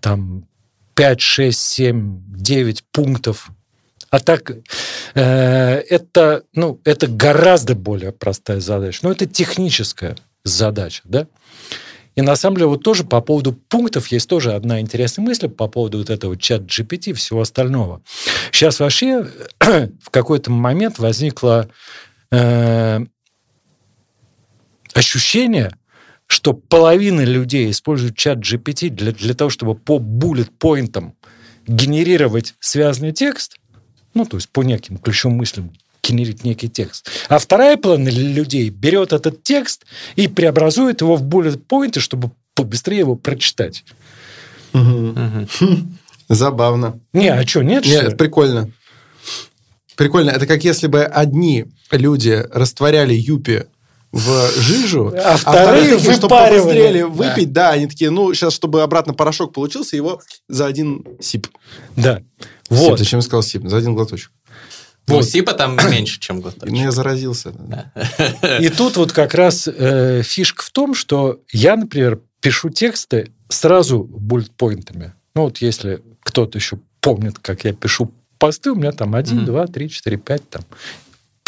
[0.00, 0.46] там
[0.94, 3.50] 5, 6, 7, 9 пунктов.
[4.10, 4.52] А так
[5.14, 9.00] э, это, ну, это гораздо более простая задача.
[9.02, 11.26] Но это техническая задача, да?
[12.18, 15.68] И на самом деле вот тоже по поводу пунктов есть тоже одна интересная мысль по
[15.68, 18.02] поводу вот этого чат GPT и всего остального.
[18.50, 19.24] Сейчас вообще
[19.60, 21.70] в какой-то момент возникло
[22.32, 22.98] э,
[24.94, 25.70] ощущение,
[26.26, 31.14] что половина людей используют чат GPT для, для того, чтобы по буллет-поинтам
[31.68, 33.58] генерировать связанный текст,
[34.14, 35.72] ну, то есть по неким ключевым мыслям
[36.08, 37.08] генерить некий текст.
[37.28, 39.84] А вторая половина людей берет этот текст
[40.16, 43.84] и преобразует его в буллет-поинты, чтобы побыстрее его прочитать.
[44.72, 45.48] Мгм.
[45.60, 45.98] Мгм.
[46.28, 47.00] Забавно.
[47.12, 48.70] Не, а что, нет, что Нет, это прикольно.
[49.96, 50.30] Прикольно.
[50.30, 53.64] Это как если бы одни люди растворяли юпи
[54.12, 57.70] в жижу, А вторые такие, чтобы побыстрее выпить, да.
[57.70, 61.48] они такие, ну, сейчас, чтобы обратно порошок получился, его за один сип.
[61.96, 62.18] Да.
[62.18, 62.98] Сип, Вот.
[62.98, 63.68] зачем я сказал сип?
[63.68, 64.30] За один глоточек.
[65.08, 65.24] Ну, Вот.
[65.24, 66.54] сипа там меньше, чем год.
[66.62, 67.52] Ну, я заразился.
[68.60, 74.04] И тут вот как раз э, фишка в том, что я, например, пишу тексты сразу
[74.04, 75.12] буллет-поинтами.
[75.34, 79.46] Ну вот если кто-то еще помнит, как я пишу посты, у меня там один, Мгм.
[79.46, 80.62] два, три, четыре, пять там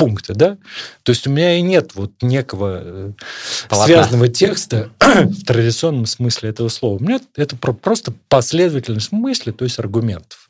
[0.00, 0.56] пункта, да?
[1.02, 3.12] То есть у меня и нет вот некого э,
[3.68, 3.86] Полотна.
[3.86, 6.96] связанного текста в традиционном смысле этого слова.
[6.96, 10.48] У меня это про- просто последовательность мысли, то есть аргументов.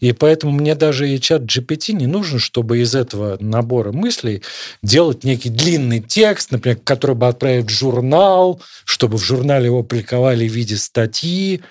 [0.00, 4.42] И поэтому мне даже и чат GPT не нужен, чтобы из этого набора мыслей
[4.82, 10.48] делать некий длинный текст, например, который бы отправить в журнал, чтобы в журнале его публиковали
[10.48, 11.62] в виде статьи.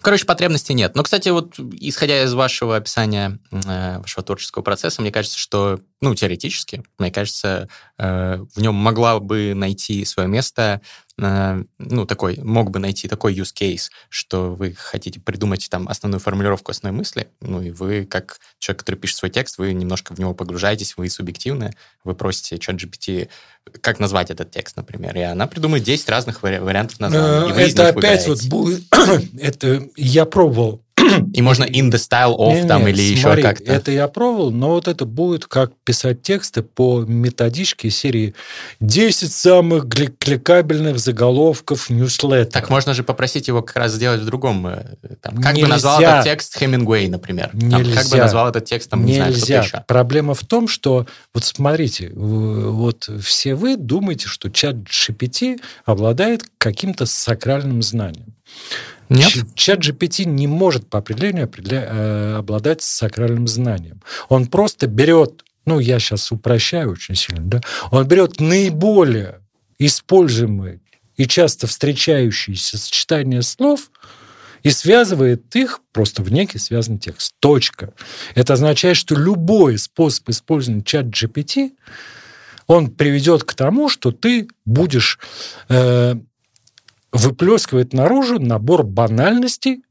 [0.00, 0.94] Короче, потребностей нет.
[0.94, 6.14] Но, кстати, вот исходя из вашего описания э, вашего творческого процесса, мне кажется, что, ну,
[6.14, 10.80] теоретически, мне кажется, э, в нем могла бы найти свое место,
[11.18, 16.20] э, ну, такой, мог бы найти такой use case, что вы хотите придумать там основную
[16.20, 20.18] формулировку основной мысли, ну, и вы, как человек, который пишет свой текст, вы немножко в
[20.18, 23.28] него погружаетесь, вы субъективны, вы просите чат GPT,
[23.82, 27.50] как назвать этот текст, например, и она придумает 10 разных вари- вариантов названия.
[27.50, 28.84] и вы из Э, Это опять вот будет...
[29.38, 30.82] Это я пробовал
[31.34, 33.72] И можно in the style of Не-не, там или еще смотри, как-то.
[33.72, 38.34] Это я пробовал, но вот это будет как писать тексты по методичке серии
[38.80, 42.50] 10 самых кликабельных заголовков ньюслеттера.
[42.50, 44.66] Так можно же попросить его как раз сделать в другом.
[44.66, 45.68] э, Там, как бы Нельзя.
[45.68, 47.50] назвал этот текст Хемингуэй, например.
[47.50, 48.16] Там, как бы Нельзя.
[48.16, 49.62] назвал этот текст, там, не знаю, кто-то Нельзя.
[49.62, 49.84] еще.
[49.86, 57.06] Проблема в том, что, вот смотрите, вот все вы думаете, что чат GPT обладает каким-то
[57.06, 58.34] сакральным знанием.
[59.10, 59.32] Нет?
[59.54, 64.00] Чат GPT не может по определению э, обладать сакральным знанием.
[64.28, 69.40] Он просто берет, ну, я сейчас упрощаю очень сильно, да, он берет наиболее
[69.78, 70.80] используемые
[71.16, 73.90] и часто встречающиеся сочетания слов
[74.62, 77.34] и связывает их просто в некий связанный текст.
[77.40, 77.92] Точка.
[78.34, 81.72] Это означает, что любой способ использования чат GPT,
[82.66, 85.18] он приведет к тому, что ты будешь
[85.68, 86.14] э,
[87.12, 89.82] выплескивать наружу набор банальностей,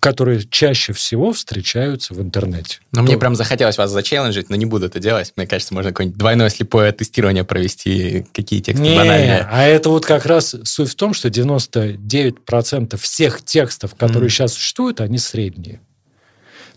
[0.00, 2.78] которые чаще всего встречаются в интернете.
[2.92, 5.32] Но мне То- прям захотелось вас зачелленджить, но не буду это делать.
[5.36, 9.48] Мне кажется, можно какое-нибудь двойное слепое тестирование провести, какие тексты Не, банальные.
[9.50, 14.30] а это вот как раз суть в том, что 99% всех текстов, которые Мгм.
[14.30, 15.80] сейчас существуют, они средние.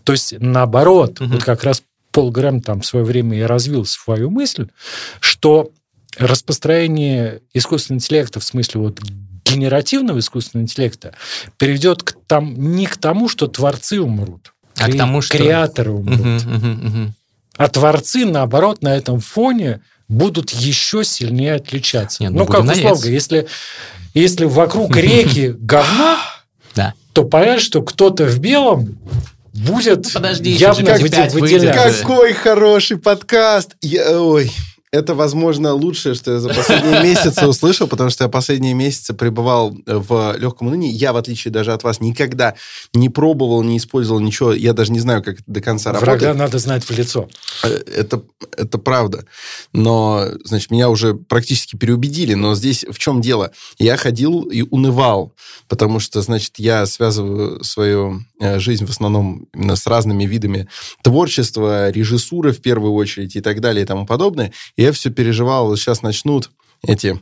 [0.04, 1.32] То есть наоборот, Мгм.
[1.32, 1.82] вот как раз
[2.12, 4.68] Пол Грэм там в свое время и развил свою мысль,
[5.20, 5.70] что
[6.16, 9.00] распространение искусственного интеллекта в смысле вот
[9.50, 11.14] генеративного искусственного интеллекта
[11.56, 15.90] приведет к там, не к тому, что творцы умрут, А к кре- тому, что- креаторы
[15.92, 16.18] умрут.
[16.20, 17.14] Мгм, мгм, мгм.
[17.56, 22.22] А творцы, наоборот, на этом фоне будут еще сильнее отличаться.
[22.22, 23.46] Не, ну, ну, как условно, если,
[24.14, 26.18] если вокруг реки говна,
[26.74, 26.94] Да.
[27.12, 28.98] то понятно, что кто-то в белом
[29.52, 32.00] будет Ну, подожди, явно выделяться.
[32.00, 33.74] Какой хороший подкаст!
[33.82, 34.52] Я- ой,
[34.90, 39.76] это, возможно, лучшее, что я за последние месяцы услышал, потому что я последние месяцы пребывал
[39.86, 40.90] в легком унынии.
[40.90, 42.54] Я, в отличие даже от вас, никогда
[42.94, 44.52] не пробовал, не использовал ничего.
[44.52, 46.36] Я даже не знаю, как до конца Врага работает.
[46.36, 47.28] надо знать в лицо.
[47.62, 48.22] Э, Это,
[48.56, 49.24] это правда.
[49.72, 52.34] Но, значит, меня уже практически переубедили.
[52.34, 53.52] Но здесь в чем дело?
[53.78, 55.34] Я ходил и унывал,
[55.68, 60.68] потому что, значит, я связываю свою э, жизнь в основном именно с разными видами
[61.02, 64.52] творчества, режиссуры в первую очередь и так далее и тому подобное.
[64.78, 66.50] Я все переживал, вот сейчас начнут
[66.86, 67.20] эти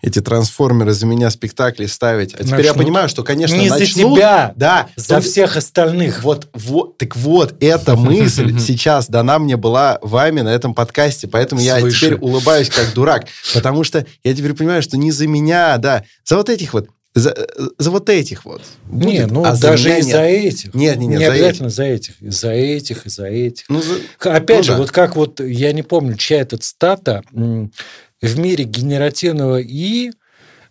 [0.00, 2.32] эти трансформеры за меня спектакли ставить.
[2.34, 4.14] А теперь я понимаю, что, конечно, Не за начнут.
[4.16, 6.22] тебя, да, За то- всех остальных.
[6.22, 11.60] вот, вот, так вот, эта мысль сейчас дана мне была вами на этом подкасте, поэтому
[11.60, 16.04] я теперь улыбаюсь как дурак, потому что я теперь понимаю, что не за меня, да,
[16.24, 16.88] за вот этих вот,
[17.18, 17.34] за,
[17.78, 18.62] за вот этих вот.
[18.90, 20.74] Не, ну а за даже меня и за этих.
[20.74, 22.22] Нет, нет, нет, Не за обязательно за этих.
[22.22, 23.64] И За этих, и за этих.
[23.68, 24.78] Ну, за- Опять Ну же, да.
[24.78, 30.12] вот как вот, я не помню, чья этот стата, в мире генеративного ИИ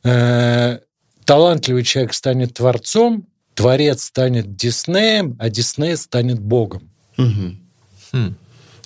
[0.03, 0.79] э,
[1.25, 6.89] талантливый человек станет творцом, творец станет Диснеем, а Дисней станет Богом.
[7.17, 7.59] Мгм.
[8.11, 8.35] Хм.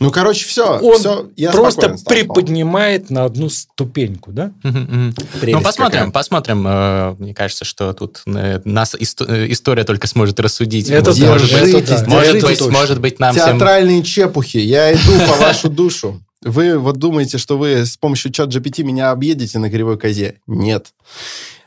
[0.01, 4.51] Ну, короче, все, Он все, я просто приподнимает на одну ступеньку, да?
[4.63, 6.11] Ну, посмотрим, какая.
[6.11, 6.65] посмотрим.
[6.67, 8.97] Э, Мне кажется, что тут э, нас э,
[9.51, 10.89] история только сможет рассудить.
[10.89, 12.73] Это может, быть, может это быть, точно.
[12.73, 13.59] может быть, нам всем...
[13.59, 14.57] Театральные чепухи.
[14.57, 16.19] Я иду по вашу душу.
[16.41, 20.39] Вы вот думаете, что вы с помощью чат GPT меня объедете на кривой козе?
[20.47, 20.93] Нет.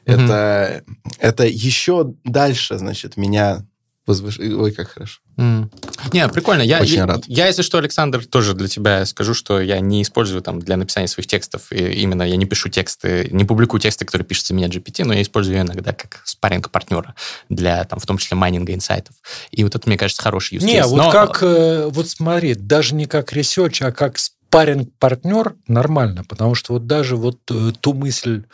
[0.05, 0.83] Это,
[1.19, 3.65] это еще дальше, значит, меня
[4.07, 4.39] возвыш...
[4.39, 5.21] Ой, как хорошо.
[5.37, 5.71] М.
[6.13, 6.63] Не, прикольно.
[6.63, 7.25] Я, Очень я, рад.
[7.27, 11.09] я, если что, Александр, тоже для тебя скажу, что я не использую там для написания
[11.09, 14.69] своих текстов, и именно я не пишу тексты, не публикую тексты, которые пишут за меня
[14.69, 17.15] GPT, но я использую ее иногда как спарринг партнера
[17.49, 19.17] для, там, в том числе, майнинга инсайтов.
[19.51, 20.87] И вот это, мне кажется, хороший use Не, case.
[20.87, 26.55] вот Но- как, э, вот смотри, даже не как research, а как спарринг-партнер нормально, потому
[26.55, 28.45] что вот даже вот э, ту мысль,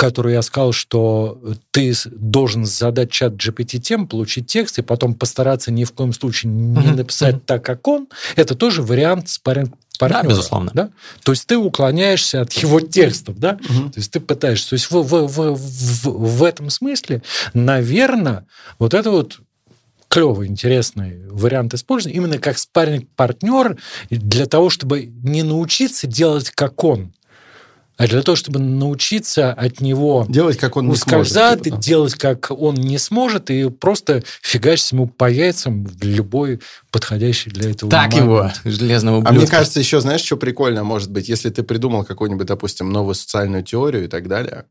[0.00, 1.38] которую я сказал, что
[1.72, 6.50] ты должен задать чат GPT тем, получить текст и потом постараться ни в коем случае
[6.50, 7.42] не Мгм, написать мгм.
[7.44, 10.22] так, как он, это тоже вариант спарринг партнера.
[10.22, 10.70] Да, безусловно.
[10.72, 10.90] Да?
[11.22, 13.56] То есть ты уклоняешься от его текстов, да?
[13.56, 14.70] То есть ты пытаешься.
[14.70, 17.22] То есть в, в, в, в, в этом смысле,
[17.52, 18.46] наверное,
[18.78, 19.40] вот это вот
[20.08, 23.76] клевый, интересный вариант использования, именно как спарринг-партнер
[24.08, 27.12] для того, чтобы не научиться делать как он,
[28.00, 31.26] а для того, чтобы научиться от него Делать, как он не сможет.
[31.26, 31.82] ускользать, типа, да.
[31.82, 37.70] делать, как он не сможет, и просто фигачить ему по яйцам в любой подходящий для
[37.72, 38.24] этого Так момент.
[38.24, 39.38] его, железного А ублюдка.
[39.38, 43.62] мне кажется, еще, знаешь, что прикольно может быть, если ты придумал какую-нибудь, допустим, новую социальную
[43.64, 44.64] теорию и так далее,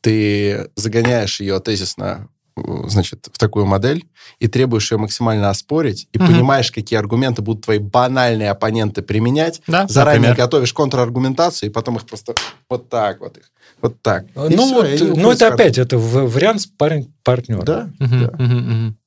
[0.00, 4.04] ты загоняешь ее тезисно значит, в такую модель
[4.38, 6.26] и требуешь ее максимально оспорить, и Мгм.
[6.28, 10.36] понимаешь, какие аргументы будут твои банальные оппоненты применять, Да, заранее например.
[10.36, 12.34] готовишь контраргументацию, и потом их просто
[12.68, 13.50] вот так вот их,
[13.80, 14.26] вот так.
[14.26, 15.54] И Ну, вот, и они ну, это карту.
[15.62, 17.62] опять, это вариант спарринг-партнера.
[17.62, 18.30] Да, Мгм, да.
[18.44, 18.98] мгм, мгм.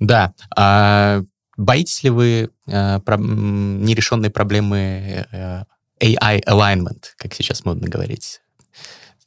[0.00, 0.32] Да.
[0.56, 1.22] А
[1.56, 5.64] боитесь ли вы э, про- нерешенной проблемы э,
[6.00, 8.40] AI alignment, как сейчас модно говорить,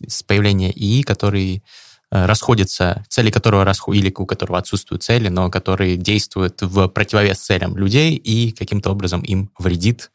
[0.07, 1.63] с появления ИИ, который
[2.11, 7.39] э, расходится, цели которого расход или у которого отсутствуют цели, но который действует в противовес
[7.39, 10.11] целям людей и каким-то образом им вредит,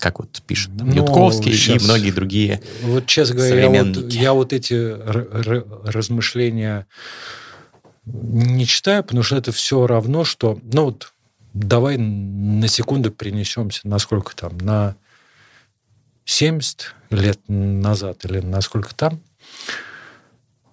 [0.00, 1.82] как вот пишет там, Ну, Ютковский щас.
[1.82, 2.60] и многие другие.
[2.82, 4.74] Вот, честно говоря, я вот, я вот эти
[5.88, 6.86] размышления
[8.04, 10.58] не читаю, потому что это все равно, что...
[10.62, 11.12] Ну вот,
[11.54, 14.96] давай на секунду перенесемся, на сколько там, на
[16.24, 19.20] 70 лет назад или на сколько там.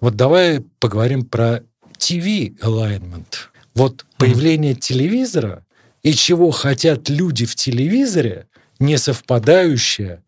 [0.00, 1.62] Вот давай поговорим про
[1.98, 3.34] TV alignment.
[3.74, 5.64] Вот появление телевизора
[6.02, 8.46] и чего хотят люди в телевизоре,
[8.78, 10.22] не совпадающее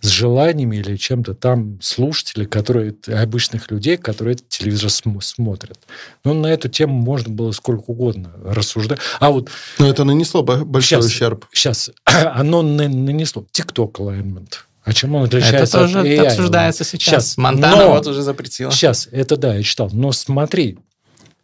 [0.00, 5.78] с желаниями или чем-то там слушателей, которые обычных людей, которые этот телевизор см- смотрят.
[6.24, 8.98] Ну, на эту тему можно было сколько угодно рассуждать.
[9.20, 11.06] А вот Но это нанесло бо- большой Щас.
[11.06, 11.46] ущерб.
[11.52, 14.54] сейчас оно на- нанесло TikTok alignment.
[14.86, 16.26] А чем он отличается Это тоже от AI?
[16.28, 17.12] обсуждается сейчас.
[17.14, 17.36] Щас.
[17.36, 18.70] Монтана Но- вот уже запретила.
[18.70, 19.90] Сейчас, это да, я читал.
[19.92, 20.78] Но смотри,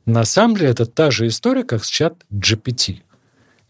[0.06, 3.00] на самом деле это та же история, как с чат GPT.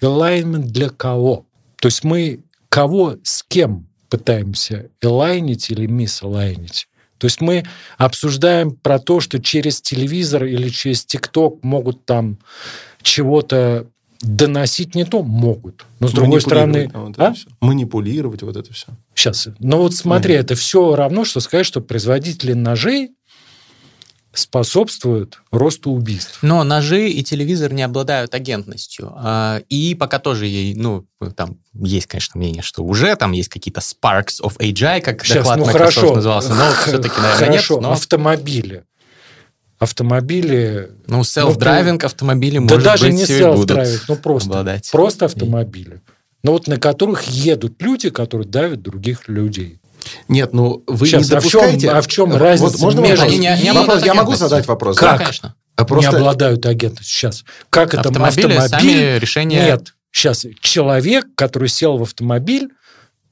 [0.03, 1.47] Alignment для кого?
[1.81, 6.87] То есть мы кого с кем пытаемся элайнить или мисс-элайнить?
[7.17, 7.65] То есть мы
[7.97, 12.39] обсуждаем про то, что через телевизор или через ТикТок могут там
[13.01, 13.87] чего-то
[14.23, 15.85] доносить не то, могут.
[16.01, 16.91] Но с другой стороны...
[16.91, 17.25] Манипулировать, там вот это
[17.61, 17.67] А?
[17.67, 18.87] Манипулировать вот это все.
[19.15, 19.49] Сейчас.
[19.59, 23.11] Ну вот смотри, это все равно, что сказать, что производители ножей
[24.35, 26.39] способствует росту убийств.
[26.43, 29.13] Но ножи и телевизор не обладают агентностью.
[29.15, 31.07] А, и пока тоже ей, ну,
[31.37, 35.59] там есть, конечно, мнение, что уже там есть какие-то sparks of AGI, как Сейчас, доклад
[35.59, 37.83] ну Microsoft хорошо, назывался, но все-таки, наверное, хорошо, нет.
[37.83, 37.93] Но...
[37.93, 38.85] автомобили.
[39.83, 40.91] Автомобили...
[41.09, 44.89] Ну, self-driving автомобили, да может даже быть, не self-driving, ну просто, обладать.
[44.93, 46.01] просто автомобили.
[46.45, 49.81] Но вот на которых едут люди, которые давят других людей.
[50.29, 51.91] Нет, ну вы Сейчас, не а в чем- допускаете...
[51.91, 53.25] а в чем Вот разница можно между-?
[53.25, 54.97] Они не- не Вопрос- Я могу задать вопрос?
[54.97, 55.11] Как?
[55.11, 55.19] да?
[55.19, 55.55] Да, конечно.
[55.75, 57.15] А просто- Не обладают агентностью.
[57.17, 57.45] Сейчас.
[57.69, 58.69] Как это Автомобили автомобиль?
[58.99, 59.65] сами решения...
[59.67, 59.95] Нет.
[60.13, 62.69] Сейчас человек, который сел в автомобиль,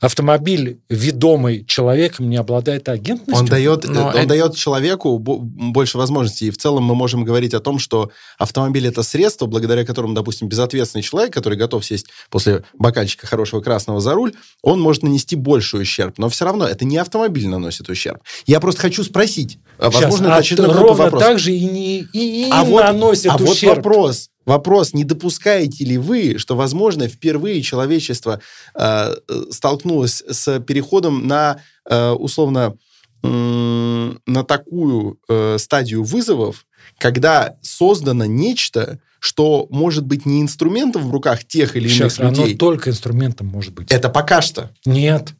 [0.01, 3.36] автомобиль, ведомый человеком, не обладает агентностью.
[3.36, 6.46] Он дает, Но он это- дает человеку бо- больше возможностей.
[6.46, 10.48] И в целом мы можем говорить о том, что автомобиль это средство, благодаря которому, допустим,
[10.48, 14.32] безответственный человек, который готов сесть после бокальчика хорошего красного за руль,
[14.62, 16.18] он может нанести больший ущерб.
[16.18, 18.20] Но все равно это не автомобиль наносит ущерб.
[18.46, 19.59] Я просто хочу спросить.
[19.78, 21.22] а, Сейчас, Возможно, а это очередной ровно вопрос.
[21.22, 23.76] так же и не, и, и а не вот, наносит а вот ущерб.
[23.76, 24.28] вопрос.
[24.47, 28.41] Вопрос, не допускаете ли вы, что, возможно, впервые человечество
[28.74, 32.74] э, э, столкнулось с переходом на, э, условно,
[33.22, 36.66] м, на такую э, стадию вызовов,
[36.99, 42.30] когда создано нечто, что может быть не инструментом в руках тех или иных Сейчас оно
[42.30, 42.57] людей.
[42.57, 43.93] только инструментом может быть.
[43.93, 44.70] Это пока что.
[44.86, 45.34] Нет.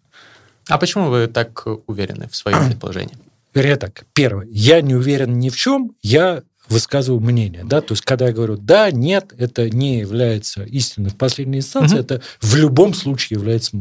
[0.69, 3.17] А почему вы так уверены в своем предположении?
[3.55, 8.03] Вернее так, первое, я не уверен ни в чем, я высказываю мнение, да, то есть
[8.05, 12.05] когда я говорю да, нет, это не является истиной в последней инстанции, Мгм.
[12.05, 13.77] это в любом случае является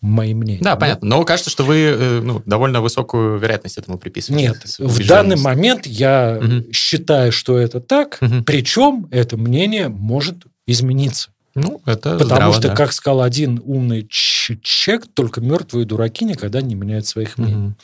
[0.00, 0.62] моим мнением.
[0.64, 1.06] Да, понятно.
[1.08, 4.48] Но кажется, что вы э, ну, довольно высокую вероятность этому приписываете.
[4.48, 6.72] Нет, в данный момент я Мгм.
[6.72, 8.44] считаю, что это так, Мгм.
[8.44, 11.30] причем это мнение может измениться.
[11.60, 12.74] Ну, это Потому здраво, что, да.
[12.74, 17.56] как сказал один умный человек, только мертвые дураки никогда не меняют своих мнений.
[17.56, 17.76] Мгм.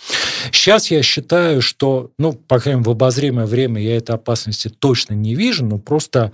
[0.52, 5.14] Сейчас я считаю, что, ну, по крайней мере, в обозримое время я этой опасности точно
[5.14, 6.32] не вижу, но просто,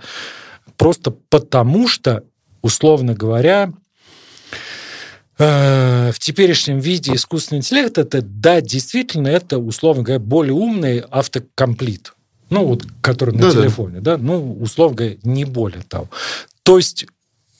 [0.77, 2.23] просто потому что,
[2.61, 3.71] условно говоря,
[5.39, 12.13] э, в теперешнем виде искусственный интеллект, это, да, действительно, это, условно говоря, более умный автокомплит.
[12.49, 13.61] Ну, вот, который на Да-да.
[13.61, 16.07] телефоне, да, ну, условно говоря, не более того.
[16.61, 17.07] То есть,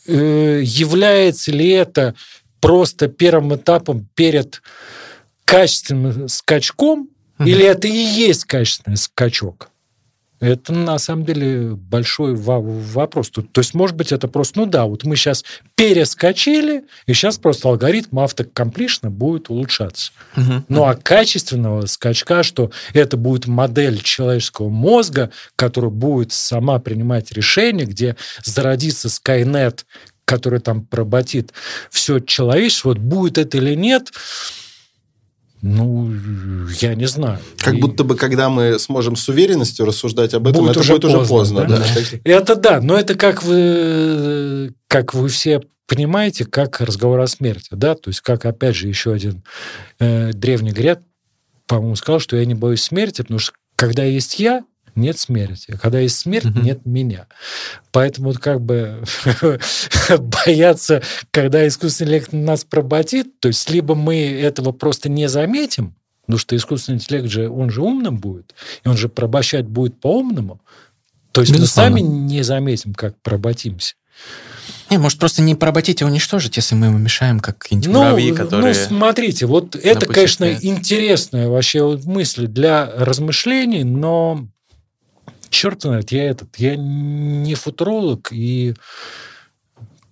[0.06, 2.16] является ли это
[2.60, 4.62] просто первым этапом перед
[5.45, 7.47] качественным скачком, Мгм.
[7.47, 9.70] или это и есть качественный скачок?
[10.44, 13.30] Это на самом деле большой во- вопрос.
[13.30, 17.70] То есть, может быть, это просто, ну да, вот мы сейчас перескочили, и сейчас просто
[17.70, 20.12] алгоритм автокомплишна будет улучшаться.
[20.36, 20.66] Мгм.
[20.68, 27.86] Ну а качественного скачка, что это будет модель человеческого мозга, которая будет сама принимать решения,
[27.86, 29.86] где зародится Skynet,
[30.26, 31.54] который там поработит
[31.89, 34.12] все человечество, вот будет это или нет,
[35.66, 36.14] ну,
[36.82, 37.39] я не знаю.
[37.57, 40.93] Как И будто бы, когда мы сможем с уверенностью рассуждать об этом, Будет это уже
[40.93, 41.78] будет уже поздно, поздно.
[41.78, 41.78] да?
[41.78, 42.18] да.
[42.26, 47.95] Это да, но это как вы, как вы все понимаете, как разговор о смерти, да,
[47.95, 49.43] то есть как, опять же, еще один
[49.99, 50.99] э, древний грек,
[51.66, 54.66] по-моему, сказал, что я не боюсь смерти, потому что когда есть я,
[54.96, 56.64] нет смерти, а когда есть смерть, Мгм.
[56.64, 57.28] нет меня.
[57.91, 59.04] Поэтому как бы
[60.20, 66.39] бояться, когда искусственный интеллект нас проботит, то есть либо мы этого просто не заметим, потому
[66.39, 70.62] что искусственный интеллект же, он же умным будет, и он же пробощать будет по-умному,
[71.32, 71.91] то есть Безусловно.
[71.91, 73.96] мы сами не заметим, как проботимся.
[74.89, 78.32] Не, может, просто не поработить и уничтожить, если мы ему мешаем, как какие-нибудь Ну, муравьи,
[78.32, 78.74] которые...
[78.74, 84.48] ну, смотрите, вот это, конечно, интересная вообще вот мысль для размышлений, но
[85.54, 88.76] черт знает, я этот, я не футуролог и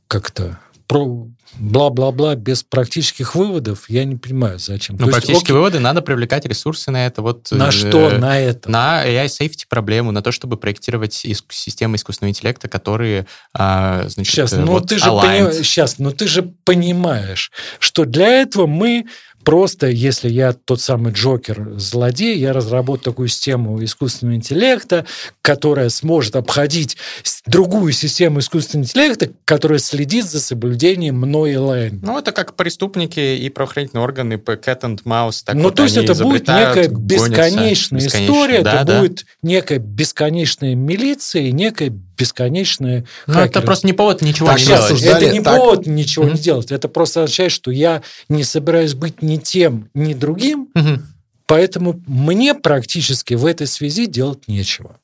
[0.08, 1.28] как-то про
[1.58, 4.98] бла-бла-бла без практических выводов я не понимаю, зачем.
[4.98, 7.22] Ну, есть, практические окей, выводы, надо привлекать ресурсы на это.
[7.22, 8.10] Вот, на э, что?
[8.18, 8.70] На это?
[8.70, 14.54] На AI-сейфти проблему, на то, чтобы проектировать иск- системы искусственного интеллекта, которые, а, значит, Сейчас,
[14.54, 19.06] э, ну вот ты же понимаешь, сейчас, ну ты же понимаешь, что для этого мы
[19.44, 25.06] просто, если я тот самый Джокер злодей, я разработаю такую систему искусственного интеллекта,
[25.42, 26.98] которая сможет обходить
[27.46, 32.00] другую систему искусственного интеллекта, которая следит за соблюдением мной лайн.
[32.02, 35.44] Ну, это как преступники и правоохранительные органы по Cat and Mouse.
[35.46, 37.30] Так Ну, вот то есть это будет некая гонятся.
[37.30, 39.00] бесконечная история, да, это да.
[39.02, 41.90] будет некая бесконечная милиция и некая
[42.22, 44.84] бесконечная Ну, это просто не повод ничего Так не делать.
[44.92, 45.58] осуждали, Это не так.
[45.58, 46.36] повод ничего Мгм.
[46.36, 46.72] не делать.
[46.72, 51.06] Это просто означает, что я не собираюсь быть ни тем, ни другим, Мгм.
[51.48, 54.98] поэтому мне практически в этой связи делать нечего.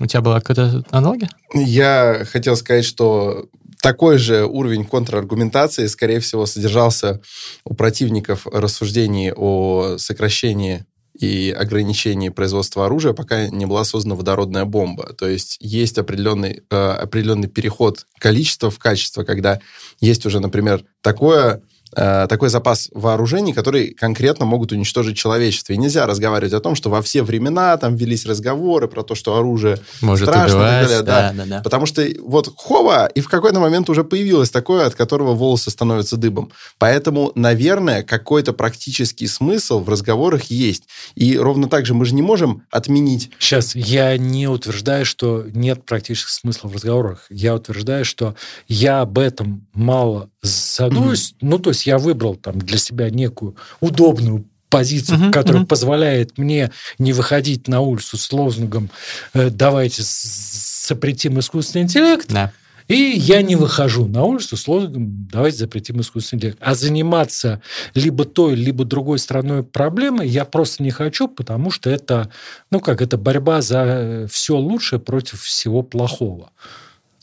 [0.00, 1.28] У тебя была какая-то аналогия?
[1.54, 3.46] Я хотел сказать, что
[3.82, 7.20] такой же уровень контраргументации, скорее всего, содержался
[7.64, 10.84] у противников рассуждений о сокращении
[11.18, 15.12] и ограничений производства оружия, пока не была создана водородная бомба.
[15.14, 19.60] То есть есть определенный, э, определенный переход количества в качество, когда
[20.00, 21.62] есть уже, например, такое
[21.94, 25.72] такой запас вооружений, которые конкретно могут уничтожить человечество.
[25.72, 29.36] И нельзя разговаривать о том, что во все времена там велись разговоры про то, что
[29.36, 31.04] оружие Может страшно убивать, и так далее.
[31.04, 31.62] да, Да, да, да.
[31.62, 36.16] Потому что вот хова, и в какой-то момент уже появилось такое, от которого волосы становятся
[36.16, 36.52] дыбом.
[36.78, 40.84] Поэтому, наверное, какой-то практический смысл в разговорах есть.
[41.14, 45.84] И ровно так же мы же не можем отменить Сейчас, я не утверждаю, что нет
[45.84, 47.26] практического смысла в разговорах.
[47.30, 48.34] Я утверждаю, что
[48.66, 51.34] я об этом мало задумываюсь.
[51.40, 55.66] Ну, то есть я выбрал там для себя некую удобную позицию, Мгм, которая мгм.
[55.68, 58.90] позволяет мне не выходить на улицу с лозунгом
[59.34, 62.52] э, «давайте запретим искусственный интеллект», Да.
[62.86, 66.58] и я не выхожу на улицу с лозунгом «давайте запретим искусственный интеллект».
[66.60, 67.62] А заниматься
[67.94, 72.30] либо той, либо другой стороной проблемы я просто не хочу, потому что это,
[72.70, 76.50] ну как, это борьба за все лучшее против всего плохого.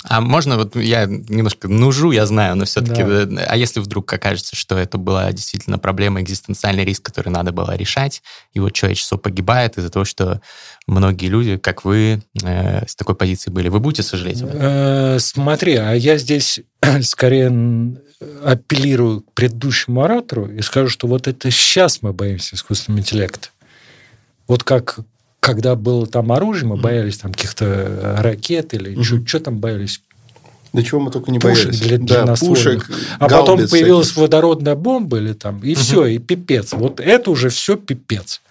[0.08, 3.46] А можно, вот я немножко нужу, я знаю, но все-таки, Да.
[3.48, 8.22] а если вдруг окажется, что это была действительно проблема, экзистенциальный риск, который надо было решать,
[8.54, 10.42] и вот человечество погибает из-за того, что
[10.88, 14.60] многие люди, как вы, э, с такой позиции были, вы будете сожалеть об этом?
[14.62, 16.60] Э, Смотри, а я здесь
[17.02, 17.98] скорее м,
[18.44, 23.50] апеллирую к предыдущему оратору и скажу, что вот это сейчас мы боимся искусственного интеллекта.
[24.48, 25.00] Вот как
[25.46, 29.28] когда было там оружие, мы боялись там каких-то ракет или Мгм.
[29.28, 30.02] что там боялись,
[30.74, 31.80] до чего мы только не Пушек боялись.
[31.82, 32.88] для- да, длинноствольных.
[32.88, 34.22] пушек, А потом появилась всяких.
[34.24, 36.74] водородная бомба или там, и все, и пипец.
[36.74, 38.42] Вот это уже все пипец.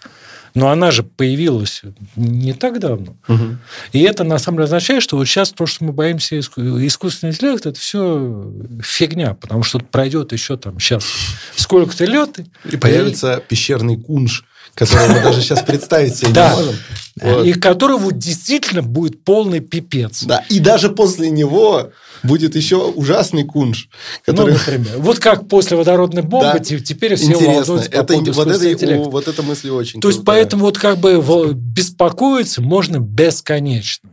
[0.53, 1.81] Но она же появилась
[2.15, 3.17] не так давно.
[3.27, 3.59] Мгм.
[3.91, 7.33] И это на самом деле означает, что вот сейчас то, что мы боимся иску- искусственный
[7.33, 8.49] интеллект, это все
[8.81, 11.03] фигня, потому что пройдет еще там сейчас
[11.57, 12.39] сколько-то лет.
[12.71, 16.75] И появится пещерный кунш, который мы даже сейчас представить себе не можем.
[17.21, 17.45] Вот.
[17.45, 20.23] И которого действительно будет полный пипец.
[20.23, 21.91] Да, и даже после него
[22.23, 23.87] будет еще ужасный кунш,
[24.27, 24.53] Ну, который...
[24.53, 24.97] например.
[24.97, 26.59] Вот как после водородной бомбы Да.
[26.59, 27.77] те- теперь все Интересно.
[27.77, 29.09] по Это, поводу вот, это, интеллекта.
[29.09, 31.21] вот эта мысль очень То есть, поэтому вот как бы
[31.53, 34.09] беспокоиться можно бесконечно.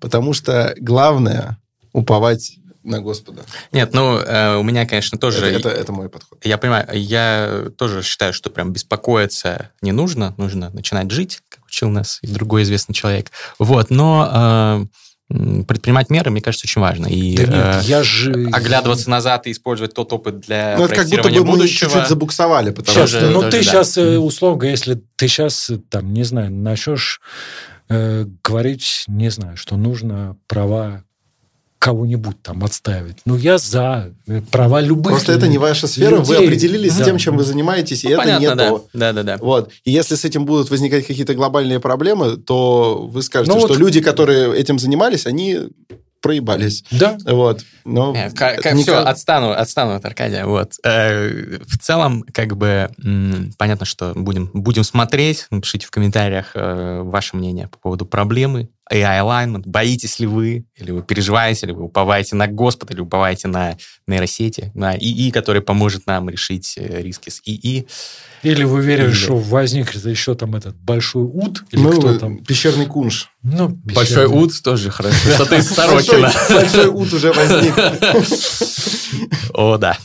[0.00, 1.58] Потому что главное
[1.92, 3.42] уповать на Господа.
[3.70, 5.46] Нет, ну, э, у меня, конечно, тоже...
[5.46, 6.38] Это, это, это мой подход.
[6.44, 11.88] Я понимаю, я тоже считаю, что прям беспокоиться не нужно, нужно начинать жить, как учил
[11.90, 13.30] нас и другой известный человек.
[13.58, 14.88] Вот, но
[15.30, 17.06] э, предпринимать меры, мне кажется, очень важно.
[17.06, 18.48] И Да нет, э, я же...
[18.52, 21.90] оглядываться назад и использовать тот опыт для Ну, это как будто бы мы будущего.
[21.90, 23.30] чуть-чуть забуксовали, потому Сейчас, что...
[23.30, 23.62] ну, тоже ты да.
[23.62, 27.20] сейчас, условно говоря, если ты сейчас, там, не знаю, начнешь
[27.88, 31.04] э, говорить, не знаю, что нужно права
[31.82, 33.16] кого-нибудь там отставить.
[33.24, 36.46] Ну, я за э, права любых Просто это не ваша сфера, вы людей.
[36.46, 37.04] определились с Да.
[37.06, 38.68] тем, чем вы занимаетесь, и Ну, это понятно, не да.
[38.68, 38.86] то.
[38.92, 39.36] Да, да, да.
[39.40, 39.70] Вот.
[39.84, 43.78] И если с этим будут возникать какие-то глобальные проблемы, то вы скажете, Ну, что вот-
[43.78, 45.58] люди, которые этим занимались, они
[46.22, 46.84] проебались.
[46.90, 47.18] Да.
[47.26, 47.62] Вот.
[47.84, 50.46] Но Не, ка- это ка- не все, отстану, отстану от Аркадия.
[50.46, 50.74] Вот.
[50.84, 55.46] Э, В целом, как бы, м, понятно, что будем, будем смотреть.
[55.50, 59.62] Напишите в комментариях э, ваше мнение по поводу проблемы AI alignment.
[59.66, 64.70] Боитесь ли вы, или вы переживаете, или вы уповаете на Господа, или уповаете на нейросети,
[64.74, 67.86] на ИИ, который поможет нам решить э, риски с ИИ.
[68.42, 72.38] Или вы верите, Или- что возникнет еще там этот большой ут, или Ну, кто там.
[72.44, 73.28] пещерный кунш.
[73.42, 74.36] Ну, Большой пещерный.
[74.42, 75.16] ут тоже хорошо.
[75.34, 76.32] Что-то из Большой, Сорокина.
[76.50, 77.74] большой ут уже возник.
[79.54, 79.96] О, да.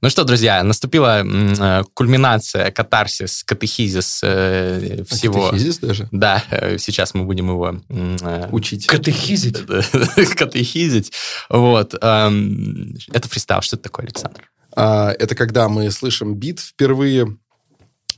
[0.00, 5.50] Ну что, друзья, наступила э, кульминация, катарсис, катехизис э, всего.
[5.50, 6.08] Катехизис даже?
[6.10, 8.86] Да, э, сейчас мы будем его э, Учить.
[8.88, 9.58] Катехизить.
[10.36, 11.12] катехизить.
[11.48, 11.94] Вот.
[12.00, 13.60] эм, Это фристайл.
[13.62, 14.50] Что это такое, Александр?
[14.74, 17.36] А, Это когда мы слышим бит впервые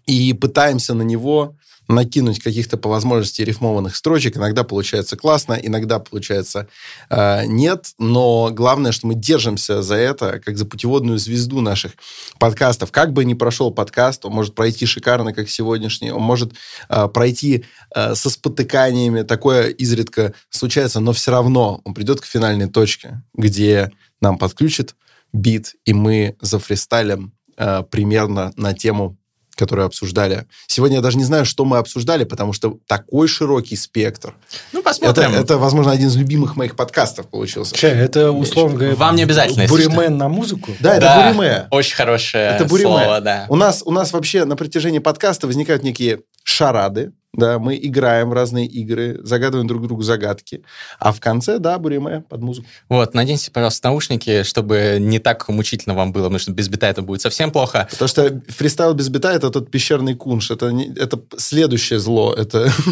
[0.06, 1.56] и пытаемся на него
[1.88, 4.36] накинуть каких-то по возможности рифмованных строчек.
[4.36, 6.68] Иногда получается классно, иногда получается
[7.10, 7.92] э, нет.
[7.98, 11.92] Но главное, что мы держимся за это, как за путеводную звезду наших
[12.38, 12.90] подкастов.
[12.90, 16.10] Как бы ни прошел подкаст, он может пройти шикарно, как сегодняшний.
[16.10, 16.52] Он может
[16.88, 19.22] э, пройти э, со спотыканиями.
[19.22, 23.90] Такое изредка случается, но все равно он придет к финальной точке, где
[24.20, 24.94] нам подключит
[25.34, 29.18] бит, и мы зафристайлим э, примерно на тему,
[29.54, 30.46] которую обсуждали.
[30.66, 34.34] Сегодня я даже не знаю, что мы обсуждали, потому что такой широкий спектр.
[34.72, 35.32] Ну, Это, посмотрим.
[35.34, 37.74] это, возможно, один из любимых моих подкастов получился.
[37.74, 38.94] Чай, это условно говоря...
[38.96, 40.72] Вам не обязательно, Буримен на музыку.
[40.80, 41.66] Да, это Да, буриме.
[41.70, 42.88] Очень хорошее Это буриме.
[42.90, 43.46] слово, да.
[43.48, 48.32] У нас, у нас вообще на протяжении подкаста возникают некие шарады, Да, мы играем в
[48.32, 50.62] разные игры, загадываем друг другу загадки.
[51.00, 52.66] А в конце, да, буриме под музыку.
[52.88, 57.02] Вот, наденьте, пожалуйста, наушники, чтобы не так мучительно вам было, потому что без бита это
[57.02, 57.88] будет совсем плохо.
[57.90, 60.50] Потому что фристайл без бита— это тот пещерный кунш.
[60.50, 62.32] Это, не, это следующее зло.
[62.32, 62.70] Это...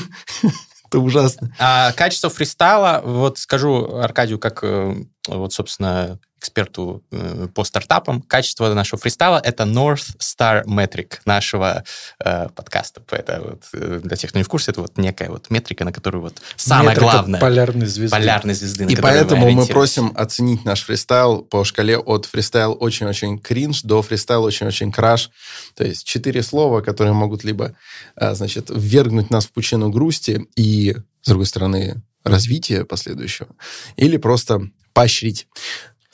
[0.92, 1.50] Это ужасно.
[1.58, 4.94] А качество фристайла, вот скажу Аркадию, как э,
[5.26, 11.84] вот, собственно, эксперту э, по стартапам, качество нашего фристайла— это North Star Metric нашего
[12.18, 13.00] э, подкаста.
[13.10, 15.92] Это вот, э, для тех, кто не в курсе, это вот некая вот метрика, на
[15.92, 17.40] которую вот самое Метрика главное...
[17.40, 18.16] полярной звезды.
[18.16, 19.72] Полярной звезды, на И поэтому мы ориентируетесь.
[19.72, 25.30] просим оценить наш фристайл по шкале от фристайл очень-очень кринж до фристайл очень-очень краш.
[25.76, 27.76] То есть четыре слова, которые могут либо,
[28.16, 33.48] а, значит, ввергнуть нас в пучину грусти и, с другой стороны, развития последующего,
[33.96, 35.46] или просто поощрить.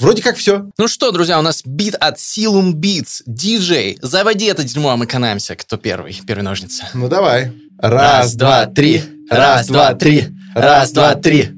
[0.01, 0.71] Вроде как все.
[0.79, 3.23] Ну что, друзья, у нас бит от Silum Beats.
[3.27, 5.57] Диджей, заводи это дерьмо, а мы экономимся.
[5.57, 6.21] Кто первый?
[6.25, 6.85] Первый ножницы.
[6.95, 7.53] Ну давай.
[7.79, 9.03] Раз, два, три.
[9.29, 10.29] Раз, два, три.
[10.55, 11.51] Раз, два, три.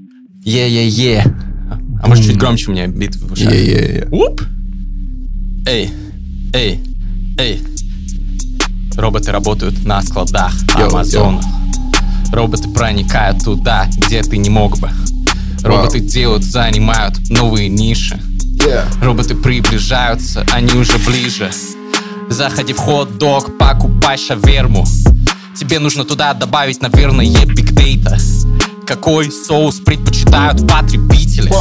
[0.43, 1.23] Е-е-е.
[2.03, 3.53] А может, чуть громче у меня бит в ушах?
[3.53, 4.09] Е-е-е.
[4.11, 4.41] Уп!
[5.67, 5.91] Эй,
[6.55, 6.81] эй,
[7.39, 7.61] эй.
[8.97, 11.43] Роботы работают на складах Амазона.
[12.33, 14.91] Роботы проникают туда, где ты не мог бы.
[15.63, 18.19] Роботы делают, занимают новые ниши.
[18.67, 18.87] Yeah.
[19.03, 21.51] Роботы приближаются, они уже ближе.
[22.29, 24.87] Заходи в хот-дог, покупай шаверму.
[25.57, 28.17] Тебе нужно туда добавить, наверное, биг дейта.
[28.87, 31.53] Какой соус предпочитают потребители?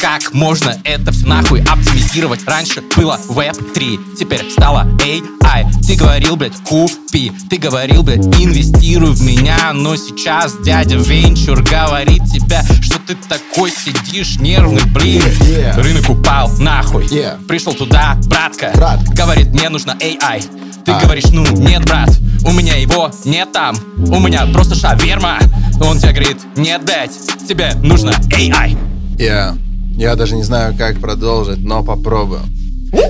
[0.00, 2.46] Как можно это все нахуй оптимизировать?
[2.46, 5.43] Раньше было Web 3, теперь стало AI.
[5.86, 7.32] Ты говорил, блядь, купи.
[7.50, 9.72] Ты говорил, блядь, инвестируй в меня.
[9.72, 15.22] Но сейчас дядя Венчур говорит тебе, что ты такой сидишь нервный, блин.
[15.40, 15.80] Yeah.
[15.80, 17.04] Рынок упал, нахуй.
[17.06, 17.44] Yeah.
[17.46, 18.72] Пришел туда, братка.
[18.74, 19.12] Братка.
[19.14, 20.42] Говорит, мне нужно AI.
[20.84, 21.00] Ты А.
[21.00, 22.10] говоришь, ну, нет, брат,
[22.44, 23.76] у меня его нет там.
[23.96, 25.38] У меня просто шаверма.
[25.80, 27.12] Он тебе говорит, нет, блядь,
[27.48, 28.76] тебе нужно AI.
[29.18, 29.56] Я,
[29.96, 32.42] я даже не знаю, как продолжить, но попробую.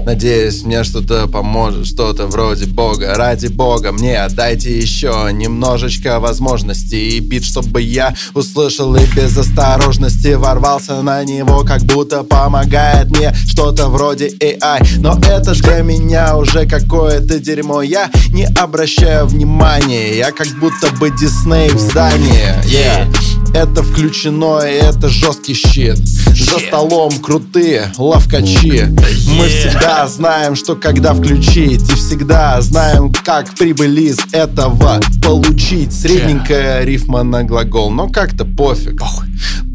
[0.05, 3.15] Надеюсь, мне что-то поможет, что-то вроде Бога.
[3.15, 7.17] Ради Бога, мне отдайте еще немножечко возможностей.
[7.17, 13.35] И бит, чтобы я услышал и без осторожности ворвался на него, как будто помогает мне
[13.47, 14.87] что-то вроде AI.
[14.99, 17.83] Но это ж для меня уже какое-то дерьмо.
[17.83, 22.55] Я не обращаю внимания, я как будто бы Дисней в здании.
[22.65, 23.34] Yeah.
[23.55, 25.97] Это включено, и это жесткий щит.
[25.97, 28.83] За столом крутые ловкачи.
[29.29, 35.93] Мы всегда знаем, что когда включить, и всегда знаем, как прибыль из этого получить.
[35.93, 39.01] Средненькая рифма на глагол, но как-то пофиг.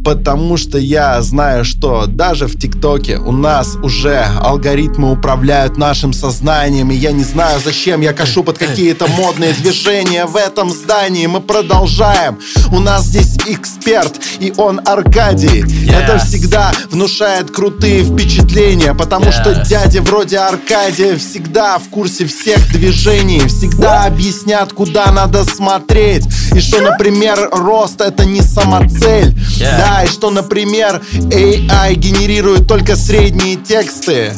[0.09, 6.89] Потому что я знаю, что даже в ТикТоке у нас уже алгоритмы управляют нашим сознанием,
[6.89, 11.27] и я не знаю, зачем я кашу под какие-то модные движения в этом здании.
[11.27, 12.39] Мы продолжаем.
[12.71, 15.63] У нас здесь эксперт, и он Аркадий.
[15.87, 23.41] Это всегда внушает крутые впечатления, потому что дяди вроде Аркадия всегда в курсе всех движений,
[23.41, 26.25] всегда объяснят, куда надо смотреть,
[26.55, 29.35] и что, например, рост это не самоцель.
[29.59, 29.77] Yeah.
[29.77, 34.33] Да, и что, например, AI генерирует только средние тексты.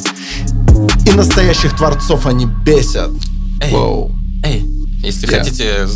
[1.06, 3.12] И настоящих творцов они бесят.
[3.62, 3.72] Эй.
[3.72, 4.12] Воу.
[4.44, 4.66] Эй,
[5.04, 5.40] если Я.
[5.40, 5.88] хотите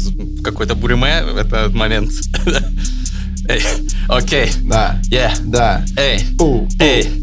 [0.44, 2.12] какой-то буриме в этот момент.
[3.48, 3.62] Эй,
[4.08, 4.52] окей.
[4.64, 5.00] Да.
[5.12, 5.32] Yeah.
[5.44, 5.86] Да.
[5.98, 6.20] Эй,
[6.80, 7.22] Эй.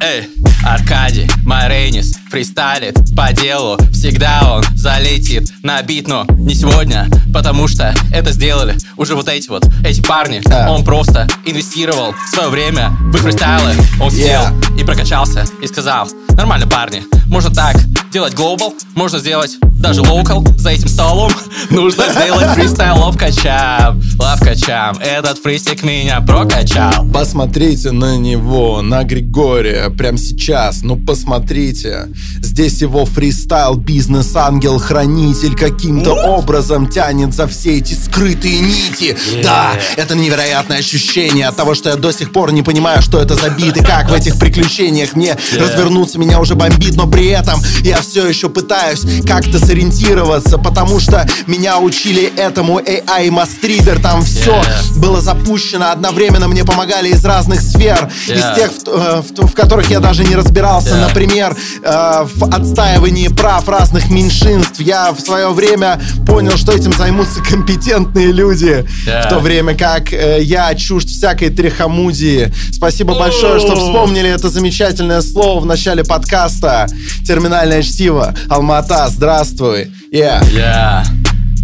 [0.00, 0.28] Эй.
[0.64, 3.76] Аркадий Маренис фристайлит по делу.
[3.92, 9.50] Всегда он залетит на бит, но не сегодня Потому что это сделали уже вот эти
[9.50, 10.40] вот, эти парни.
[10.44, 10.70] Да.
[10.70, 13.74] Он просто инвестировал свое время в их фристайлы.
[14.00, 14.80] Он сидел Yeah.
[14.80, 17.76] и прокачался и сказал Нормально, парни, можно так
[18.12, 21.32] делать глобал Можно сделать даже локал за этим столом.
[21.70, 30.18] Нужно сделать фристайл ловкачам Ловкачам, этот фристик меня прокачал Посмотрите на него, на Григория, прямо
[30.18, 32.08] сейчас, ну посмотрите.
[32.42, 39.16] Здесь его фристайл, бизнес-ангел-хранитель каким-то образом тянет за все эти скрытые нити.
[39.42, 43.34] Да, это невероятное ощущение от того, что я до сих пор не понимаю, что это
[43.34, 47.60] за бит и как в этих приключениях мне развернуться меня уже бомбит, но при этом
[47.82, 54.52] я все еще пытаюсь как-то сориентироваться, потому что меня учили этому AI Мастридер, там все
[54.52, 54.98] Yeah.
[54.98, 58.34] было запущено одновременно, мне помогали из разных сфер, Yeah.
[58.36, 61.08] из тех, в, э, в- в которых я даже не разбирался, Yeah.
[61.08, 64.80] например, э, в отстаивании прав разных меньшинств.
[64.80, 69.26] Я в свое время понял, что этим займутся компетентные люди, Yeah.
[69.26, 72.52] в то время как э, я чужд всякой трехомудии.
[72.72, 76.86] Спасибо большое, что вспомнили это замечательное слово в начале подкаста.
[77.26, 78.34] Терминальное чтиво.
[78.48, 79.90] Алмата, здравствуй.
[80.12, 80.44] Yeah.
[80.52, 81.04] Я,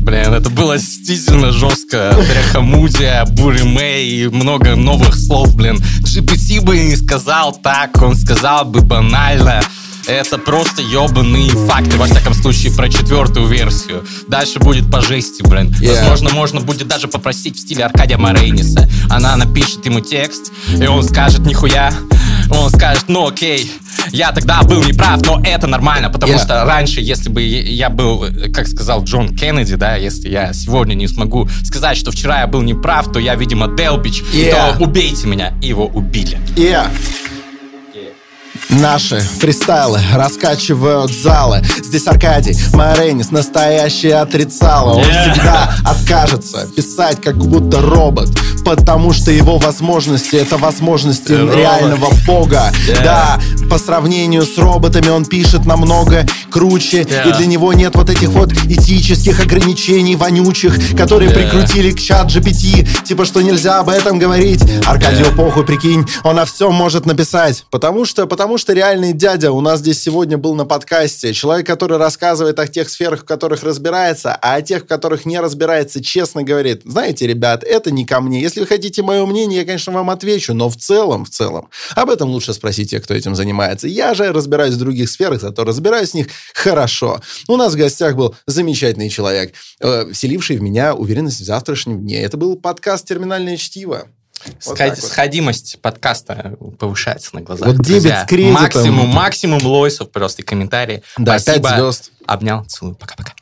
[0.00, 2.16] Блин, это было действительно жестко.
[2.28, 5.76] Тряхамудия, Буриме и много новых слов, блин.
[6.02, 9.60] GPT бы не сказал так, он сказал бы банально.
[10.08, 14.06] Это просто ебаные факты, во всяком случае, про четвертую версию.
[14.26, 15.68] Дальше будет по жести, блин.
[15.82, 16.08] Yeah.
[16.08, 18.88] Возможно, можно будет даже попросить в стиле Аркадия Морейниса.
[19.10, 21.92] Она напишет ему текст, и он скажет нихуя.
[22.50, 23.70] Он скажет, ну окей,
[24.10, 26.42] я тогда был неправ, но это нормально, потому Yeah.
[26.42, 28.24] что раньше, если бы я был,
[28.54, 32.62] как сказал Джон Кеннеди, да, если я сегодня не смогу сказать, что вчера я был
[32.62, 34.78] неправ, то я, видимо, Делбич, Yeah.
[34.78, 35.52] то убейте меня.
[35.60, 36.40] И его убили.
[36.56, 36.88] Yeah.
[38.70, 41.62] Наши фристайлы раскачивают залы.
[41.82, 48.28] Здесь Аркадий Моренис настоящий отрицало Он всегда откажется писать как будто робот
[48.76, 51.56] Потому что его возможности это возможности Робот.
[51.56, 53.02] реального бога Yeah.
[53.02, 53.40] Да,
[53.70, 57.30] по сравнению с роботами он пишет намного круче Yeah.
[57.30, 61.34] И для него нет вот этих вот этических ограничений вонючих Которые Yeah.
[61.34, 65.36] прикрутили к чат GPT Типа, что нельзя об этом говорить Аркадию Yeah.
[65.36, 67.64] похуй, прикинь, он о всем может написать.
[67.70, 71.32] Потому что, потому что реальный дядя у нас здесь сегодня был на подкасте.
[71.32, 75.38] Человек, который рассказывает о тех сферах, в которых разбирается, а о тех, в которых не
[75.40, 78.40] разбирается, честно говорит, знаете, ребят, это не ко мне.
[78.40, 82.10] Если вы хотите мое мнение, я, конечно, вам отвечу, но в целом, в целом, об
[82.10, 83.88] этом лучше спросить тех, кто этим занимается.
[83.88, 87.20] Я же разбираюсь в других сферах, зато разбираюсь в них хорошо.
[87.48, 92.22] У нас в гостях был замечательный человек, э, вселивший в меня уверенность в завтрашнем дне.
[92.22, 94.08] Это был подкаст «Терминальное чтиво».
[94.46, 94.98] Вот Сход- вот.
[94.98, 97.68] Сходимость подкаста повышается на глазах.
[97.68, 98.62] Вот дебет с кредитом.
[98.62, 101.02] Максимум, максимум лойсов просто и комментарии.
[101.16, 101.68] Да, Спасибо.
[101.68, 102.10] пять звезд.
[102.24, 102.94] Обнял, целую.
[102.94, 103.32] Пока-пока.